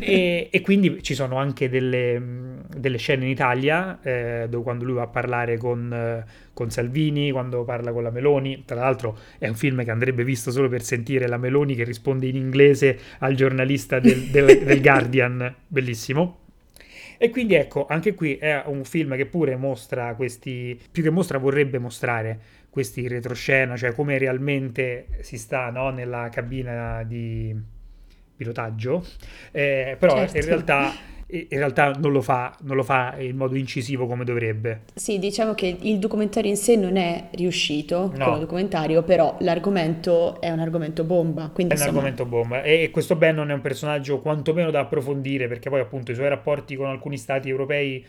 [0.00, 2.20] e, e, quindi ci sono anche delle,
[2.76, 7.64] delle scene in Italia, eh, dove quando lui va a parlare con, con Salvini, quando
[7.64, 11.26] parla con la Meloni, tra l'altro è un film che andrebbe visto solo per sentire
[11.28, 16.43] la Meloni che risponde in inglese al giornalista del, del, del Guardian, bellissimo
[17.18, 21.38] E quindi ecco, anche qui è un film che pure mostra questi, più che mostra
[21.38, 22.38] vorrebbe mostrare
[22.70, 27.54] questi retroscena, cioè come realmente si sta no, nella cabina di
[28.36, 29.06] pilotaggio,
[29.52, 30.38] eh, però certo.
[30.38, 30.92] in realtà
[31.26, 34.82] in realtà non lo, fa, non lo fa in modo incisivo come dovrebbe.
[34.94, 38.24] Sì, diciamo che il documentario in sé non è riuscito no.
[38.24, 41.52] come documentario, però l'argomento è un argomento bomba.
[41.54, 41.88] È un insomma...
[41.88, 46.14] argomento bomba e questo Bannon è un personaggio quantomeno da approfondire perché poi appunto i
[46.14, 48.04] suoi rapporti con alcuni stati europei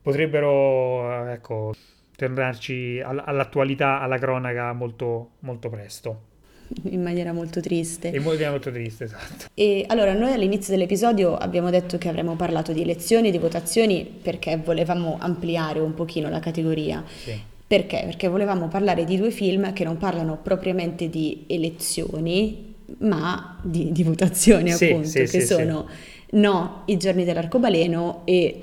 [0.00, 1.74] potrebbero, ecco,
[2.16, 6.26] tornarci all'attualità, alla cronaca molto, molto presto
[6.90, 8.08] in maniera molto triste.
[8.08, 9.46] In maniera molto triste, esatto.
[9.54, 14.60] E allora, noi all'inizio dell'episodio abbiamo detto che avremmo parlato di elezioni, di votazioni, perché
[14.62, 17.04] volevamo ampliare un pochino la categoria.
[17.06, 17.38] Sì.
[17.66, 18.02] Perché?
[18.04, 24.02] Perché volevamo parlare di due film che non parlano propriamente di elezioni, ma di, di
[24.02, 25.86] votazioni, sì, appunto, sì, che sono
[26.30, 28.62] No, I giorni dell'arcobaleno e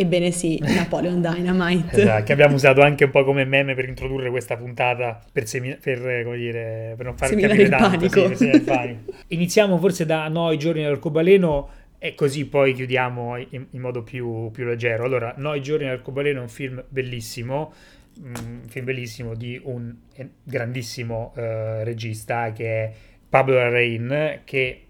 [0.00, 2.00] Ebbene sì, Napoleon Dynamite.
[2.00, 5.76] esatto, che abbiamo usato anche un po' come meme per introdurre questa puntata, per, semi-
[5.76, 8.08] per, come dire, per non far seminare capire tanto.
[8.08, 8.34] Panico.
[8.34, 9.12] Sì, il panico.
[9.28, 14.64] Iniziamo forse da Noi giorni dell'arcobaleno e così poi chiudiamo in, in modo più, più,
[14.64, 15.04] leggero.
[15.04, 17.74] Allora, Noi giorni dell'arcobaleno è un film bellissimo,
[18.18, 19.94] mm, un film bellissimo di un
[20.42, 22.92] grandissimo uh, regista che è
[23.28, 24.86] Pablo Larraín, che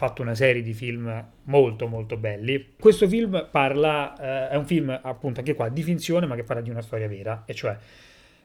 [0.00, 2.72] fatto una serie di film molto molto belli.
[2.80, 6.62] Questo film parla, eh, è un film appunto anche qua di finzione ma che parla
[6.62, 7.76] di una storia vera, e cioè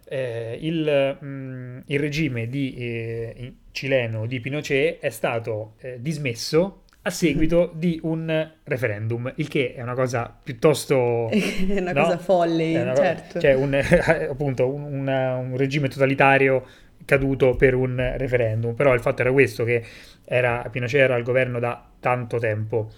[0.03, 6.81] eh, il, mh, mm, il, regime di, eh, cileno di Pinochet è stato eh, dismesso
[7.03, 11.29] a seguito di un referendum, il che è una cosa piuttosto...
[11.31, 12.03] è una no?
[12.03, 13.39] cosa folle, una certo.
[13.39, 13.79] cioè un,
[14.29, 16.65] appunto un, una, un regime totalitario
[17.05, 19.83] caduto per un referendum, però il fatto era questo che
[20.25, 22.91] era, Pinochet era al governo da tanto tempo,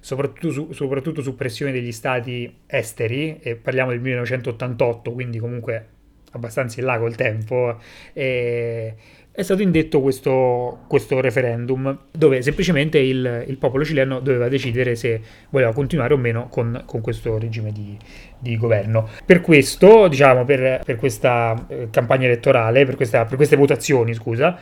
[0.00, 5.86] soprattutto su, soprattutto su pressione degli stati esteri, e parliamo del 1988, quindi comunque
[6.32, 7.78] abbastanza in là col tempo,
[8.12, 8.94] e
[9.34, 15.20] è stato indetto questo, questo referendum dove semplicemente il, il, popolo cileno doveva decidere se
[15.48, 17.96] voleva continuare o meno con, con questo regime di,
[18.38, 19.08] di, governo.
[19.24, 24.58] Per questo, diciamo, per, per questa eh, campagna elettorale, per, questa, per queste votazioni, scusa,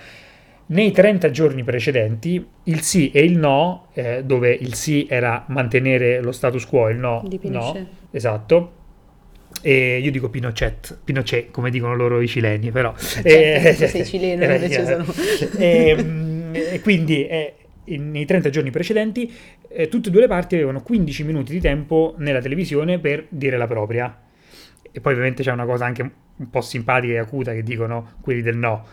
[0.67, 6.23] nei 30 giorni precedenti il sì e il no, eh, dove il sì era mantenere
[6.23, 8.73] lo status quo, il no, no, esatto,
[9.63, 12.95] e io dico Pinochet, Pinochet come dicono loro i cileni, però...
[12.97, 15.05] Certo, eh, sei cileno, eh, invece sono...
[15.59, 17.55] Ehm, e, quindi eh,
[17.85, 19.33] nei 30 giorni precedenti
[19.69, 23.57] eh, tutte e due le parti avevano 15 minuti di tempo nella televisione per dire
[23.57, 24.23] la propria.
[24.93, 28.43] E poi ovviamente c'è una cosa anche un po' simpatica e acuta che dicono quelli
[28.43, 28.85] del no.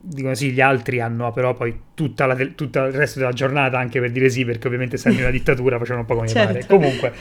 [0.00, 3.98] Dicono sì, gli altri hanno però poi tutta la, tutto il resto della giornata anche
[3.98, 6.52] per dire sì, perché ovviamente essendo una dittatura facevano un po' come certo.
[6.52, 6.66] pare.
[6.66, 7.12] Comunque,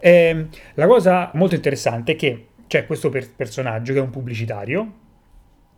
[0.00, 4.92] eh, la cosa molto interessante è che c'è questo per- personaggio che è un pubblicitario,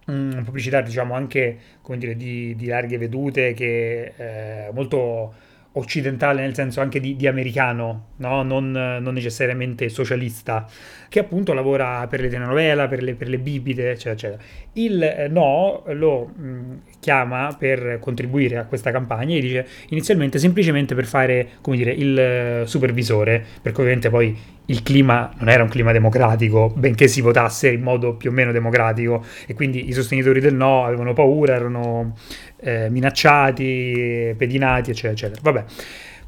[0.07, 1.59] un pubblicitario diciamo anche
[1.97, 5.35] dire, di, di larghe vedute, che è eh, molto
[5.73, 8.43] occidentale nel senso anche di, di americano, no?
[8.43, 10.66] non, non, necessariamente socialista,
[11.09, 14.43] che appunto lavora per le telenovela, per le, per le bibite, eccetera, eccetera.
[14.73, 20.95] Il eh, no lo mh, chiama per contribuire a questa campagna e dice inizialmente semplicemente
[20.95, 24.37] per fare, come dire, il eh, supervisore, perché ovviamente poi
[24.67, 28.53] il clima non era un clima democratico, benché si votasse in modo più o meno
[28.53, 32.15] democratico e quindi i sostenitori del no avevano paura, erano
[32.61, 35.41] eh, minacciati, pedinati, eccetera, eccetera.
[35.43, 35.65] Vabbè.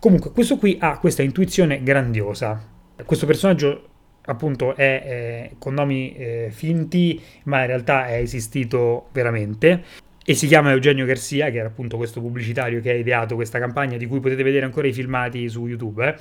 [0.01, 2.61] Comunque, questo qui ha questa intuizione grandiosa.
[3.05, 3.89] Questo personaggio
[4.25, 9.83] appunto è eh, con nomi eh, finti, ma in realtà è esistito veramente
[10.25, 13.97] e si chiama Eugenio Garcia, che era appunto questo pubblicitario che ha ideato questa campagna
[13.97, 16.07] di cui potete vedere ancora i filmati su YouTube.
[16.07, 16.15] Eh.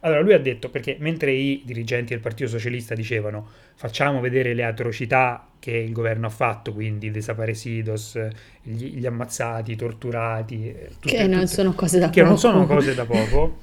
[0.00, 4.64] Allora lui ha detto, perché mentre i dirigenti del Partito Socialista dicevano facciamo vedere le
[4.64, 8.18] atrocità che il governo ha fatto, quindi desaparecidos,
[8.62, 12.28] gli, gli ammazzati, i torturati, eh, tutte, che non tutte, sono cose da che poco.
[12.30, 13.58] non sono cose da poco,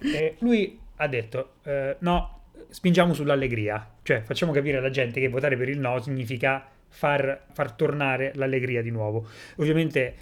[0.00, 5.56] eh, lui ha detto eh, no, spingiamo sull'allegria, cioè facciamo capire alla gente che votare
[5.58, 9.26] per il no significa far, far tornare l'allegria di nuovo.
[9.56, 10.14] Ovviamente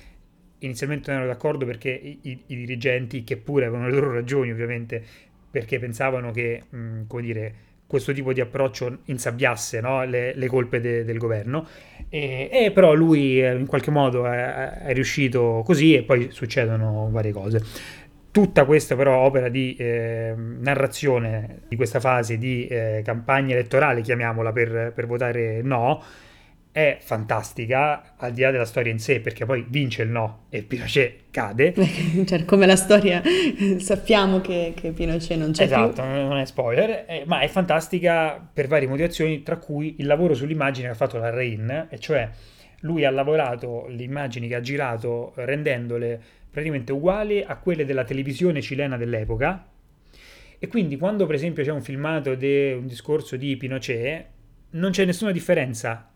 [0.60, 4.50] inizialmente non ero d'accordo perché i, i, i, dirigenti, che pure avevano le loro ragioni
[4.50, 5.02] ovviamente,
[5.50, 7.54] perché pensavano che, mh, come dire,
[7.86, 10.04] questo tipo di approccio insabbiasse no?
[10.04, 11.66] le, le, colpe de, del governo,
[12.08, 17.10] e, e, però lui eh, in qualche modo è, è, riuscito così e poi succedono
[17.10, 17.60] varie cose.
[18.30, 24.52] Tutta questa però opera di eh, narrazione di questa fase di eh, campagna elettorale, chiamiamola
[24.52, 26.02] per, per votare no,
[26.72, 30.62] è fantastica, al di là della storia in sé, perché poi vince il no e
[30.62, 31.74] Pinochet cade.
[32.24, 33.22] Cioè, come la storia
[33.78, 36.10] sappiamo che, che Pinochet non c'è esatto, più.
[36.10, 40.86] non è spoiler, eh, ma è fantastica per varie motivazioni, tra cui il lavoro sull'immagine
[40.86, 42.30] che ha fatto la Rain, e cioè
[42.80, 46.20] lui ha lavorato le immagini che ha girato rendendole
[46.50, 49.66] praticamente uguali a quelle della televisione cilena dell'epoca.
[50.58, 54.26] E quindi quando per esempio c'è un filmato di un discorso di Pinochet,
[54.70, 56.11] non c'è nessuna differenza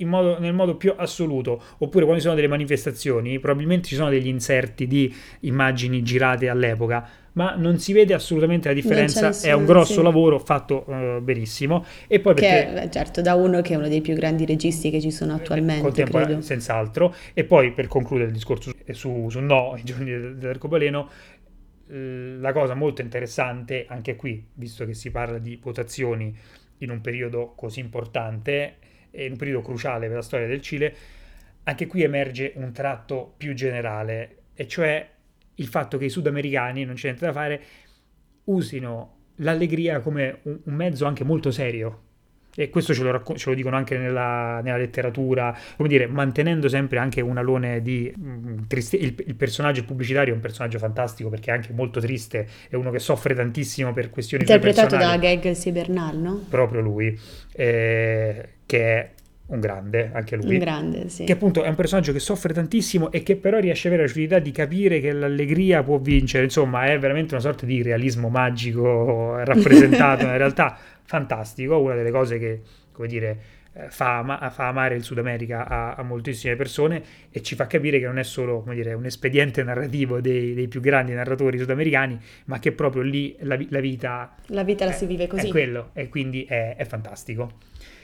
[0.00, 4.28] modo, nel modo più assoluto, oppure quando ci sono delle manifestazioni, probabilmente ci sono degli
[4.28, 9.66] inserti di immagini girate all'epoca, ma non si vede assolutamente la differenza, nessuno, è un
[9.66, 10.02] grosso sì.
[10.02, 11.84] lavoro fatto uh, benissimo.
[12.06, 15.00] E poi perché, che, certo, da uno che è uno dei più grandi registi che
[15.00, 16.40] ci sono eh, attualmente, credo.
[16.40, 17.14] senz'altro.
[17.34, 21.08] E poi per concludere il discorso su, su No, i giorni dell'arcobaleno,
[21.88, 26.34] la cosa molto interessante anche qui, visto che si parla di votazioni
[26.78, 28.76] in un periodo così importante,
[29.24, 30.94] in un periodo cruciale per la storia del Cile,
[31.64, 35.08] anche qui emerge un tratto più generale, e cioè
[35.54, 37.62] il fatto che i sudamericani, non c'è niente da fare,
[38.44, 42.02] usino l'allegria come un mezzo anche molto serio.
[42.56, 46.68] E questo ce lo, racco- ce lo dicono anche nella, nella, letteratura, come dire, mantenendo
[46.68, 51.28] sempre anche un alone di mm, triste- il, il, personaggio pubblicitario è un personaggio fantastico
[51.28, 55.50] perché è anche molto triste, è uno che soffre tantissimo per questioni Interpretato da Gag
[55.52, 56.44] Sibernal, no?
[56.48, 57.18] Proprio lui,
[57.52, 59.10] eh, che è
[59.48, 60.54] un grande, anche lui.
[60.54, 61.24] Un grande, sì.
[61.24, 64.12] Che appunto è un personaggio che soffre tantissimo e che però riesce ad avere la
[64.12, 66.44] lucidità di capire che l'allegria può vincere.
[66.44, 70.76] Insomma, è veramente una sorta di realismo magico rappresentato in realtà
[71.06, 71.78] fantastico.
[71.78, 72.60] Una delle cose che,
[72.92, 73.40] come dire,
[73.72, 77.66] eh, fa, ama- fa amare il Sud America a-, a, moltissime persone e ci fa
[77.66, 81.58] capire che non è solo come dire, un espediente narrativo dei, dei più grandi narratori
[81.58, 84.34] sudamericani, ma che proprio lì la, la vita...
[84.46, 85.48] La vita la si vive così.
[85.48, 87.52] È quello, e quindi è, è fantastico.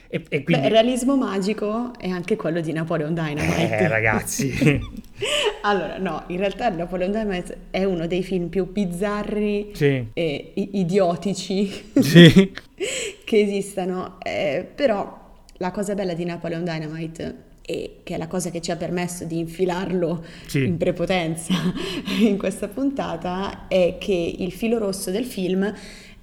[0.07, 0.61] E, e quindi...
[0.61, 3.77] Beh, il realismo magico è anche quello di Napoleon Dynamite.
[3.77, 4.79] Eh, ragazzi.
[5.65, 10.07] allora, no, in realtà Napoleon Dynamite è uno dei film più bizzarri sì.
[10.13, 12.51] e idiotici sì.
[13.23, 14.17] che esistano.
[14.21, 15.21] Eh, però
[15.57, 19.23] la cosa bella di Napoleon Dynamite e che è la cosa che ci ha permesso
[19.23, 20.65] di infilarlo sì.
[20.65, 21.53] in prepotenza
[22.19, 25.73] in questa puntata, è che il filo rosso del film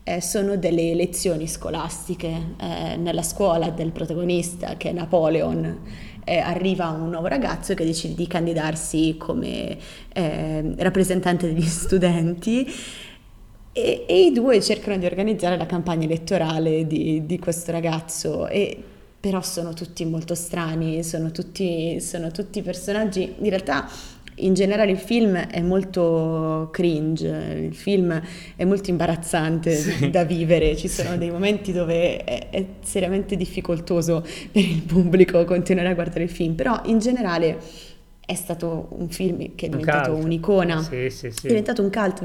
[0.02, 6.08] eh, sono delle lezioni scolastiche eh, nella scuola del protagonista che è Napoleon.
[6.30, 9.76] Eh, arriva un nuovo ragazzo che decide di candidarsi come
[10.12, 12.64] eh, rappresentante degli studenti.
[13.72, 18.46] E, e, i due cercano di organizzare la campagna elettorale di, di questo ragazzo.
[18.46, 18.80] E
[19.18, 23.34] però sono tutti molto strani, sono tutti, sono tutti personaggi.
[23.38, 23.88] In realtà
[24.40, 28.20] in generale il film è molto cringe, il film
[28.56, 30.10] è molto imbarazzante sì.
[30.10, 35.88] da vivere, ci sono dei momenti dove è, è, seriamente difficoltoso per il pubblico continuare
[35.88, 37.58] a guardare il film, però in generale
[38.24, 42.22] è stato un film che è diventato un un'icona, sì, sì, è diventato un cult,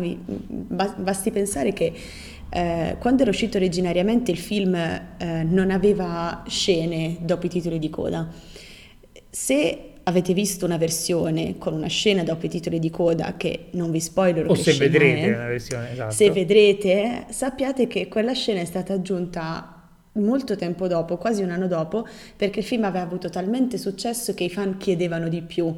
[0.98, 1.94] basti pensare che
[2.50, 7.90] eh, quando era uscito originariamente il film eh, non aveva scene dopo i titoli di
[7.90, 8.28] coda.
[9.30, 13.92] Se avete visto una versione con una scena dopo i titoli di coda che non
[13.92, 16.14] vi spoilerò o se vedrete è, una versione esatto.
[16.14, 19.76] se vedrete sappiate che quella scena è stata aggiunta
[20.16, 24.46] molto tempo dopo, quasi un anno dopo, perché il film aveva avuto talmente successo che
[24.46, 25.78] i fan chiedevano di più.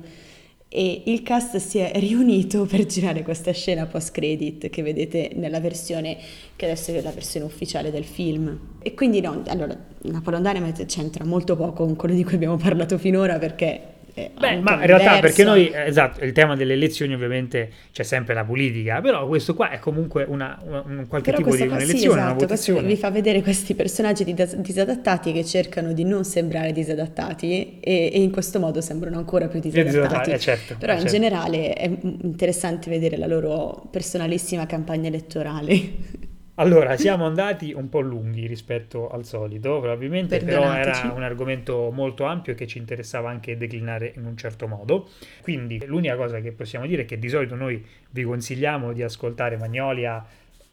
[0.69, 5.61] E il cast si è riunito per girare questa scena post credit che vedete nella
[5.61, 6.17] versione
[6.57, 8.59] che adesso è la versione ufficiale del film.
[8.82, 12.97] E quindi no, allora Napoleon Dynamite c'entra molto poco con quello di cui abbiamo parlato
[12.97, 13.95] finora perché
[14.39, 18.43] Beh, ma in realtà perché noi, esatto, il tema delle elezioni ovviamente c'è sempre la
[18.43, 22.05] politica, però questo qua è comunque una, una, un qualche però tipo di un'elezione, sì,
[22.07, 22.88] esatto, una votazione.
[22.88, 28.32] Vi fa vedere questi personaggi disadattati che cercano di non sembrare disadattati e, e in
[28.32, 30.32] questo modo sembrano ancora più disadattati.
[30.32, 31.13] Eh, certo, però in certo.
[31.13, 36.26] generale è interessante vedere la loro personalissima campagna elettorale.
[36.60, 42.26] Allora, siamo andati un po' lunghi rispetto al solito, probabilmente, però era un argomento molto
[42.26, 45.10] ampio che ci interessava anche declinare in un certo modo.
[45.41, 49.58] Quindi l'unica cosa che possiamo dire è che di solito noi vi consigliamo di ascoltare
[49.58, 50.26] Magnolia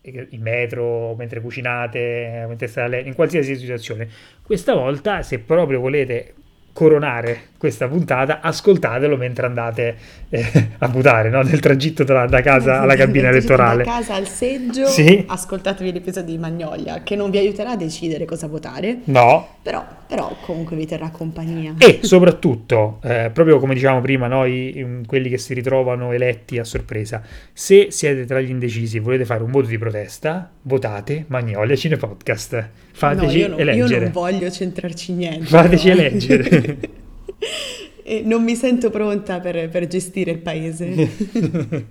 [0.03, 4.09] in metro, mentre cucinate, mentre state in qualsiasi situazione.
[4.43, 6.35] Questa volta, se proprio volete
[6.75, 9.97] coronare questa puntata, ascoltatelo mentre andate
[10.29, 11.41] eh, a votare, no?
[11.41, 13.85] nel tragitto da, da casa alla cabina elettorale.
[13.85, 15.25] Da casa al seggio, sì.
[15.27, 18.99] ascoltatevi l'episodio di Magnolia, che non vi aiuterà a decidere cosa votare.
[19.05, 19.49] No.
[19.62, 21.77] Però, però comunque vi terrà compagnia.
[21.79, 27.22] E soprattutto, eh, proprio come dicevamo prima, noi, quelli che si ritrovano eletti a sorpresa,
[27.53, 31.97] se siete tra gli indecisi e volete fare un voto di protesta, votate Magnolia Cine
[31.97, 32.68] Podcast.
[32.97, 33.95] Fateci no, io non, eleggere.
[33.95, 35.47] Io non voglio centrarci niente.
[35.47, 35.95] Fateci no.
[35.95, 36.78] eleggere.
[38.05, 40.86] e non mi sento pronta per, per gestire il paese.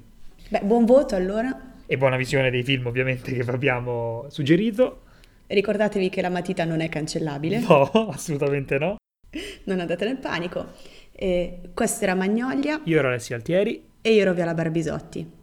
[0.49, 1.74] Beh, buon voto allora.
[1.86, 5.01] E buona visione dei film ovviamente che vi abbiamo suggerito.
[5.47, 7.60] Ricordatevi che la matita non è cancellabile.
[7.60, 8.95] No, assolutamente no.
[9.66, 10.68] Non andate nel panico.
[11.12, 12.80] E questo era Magnolia.
[12.86, 13.84] Io ero Alessia Altieri.
[14.01, 15.43] E io ero Viola Barbisotti.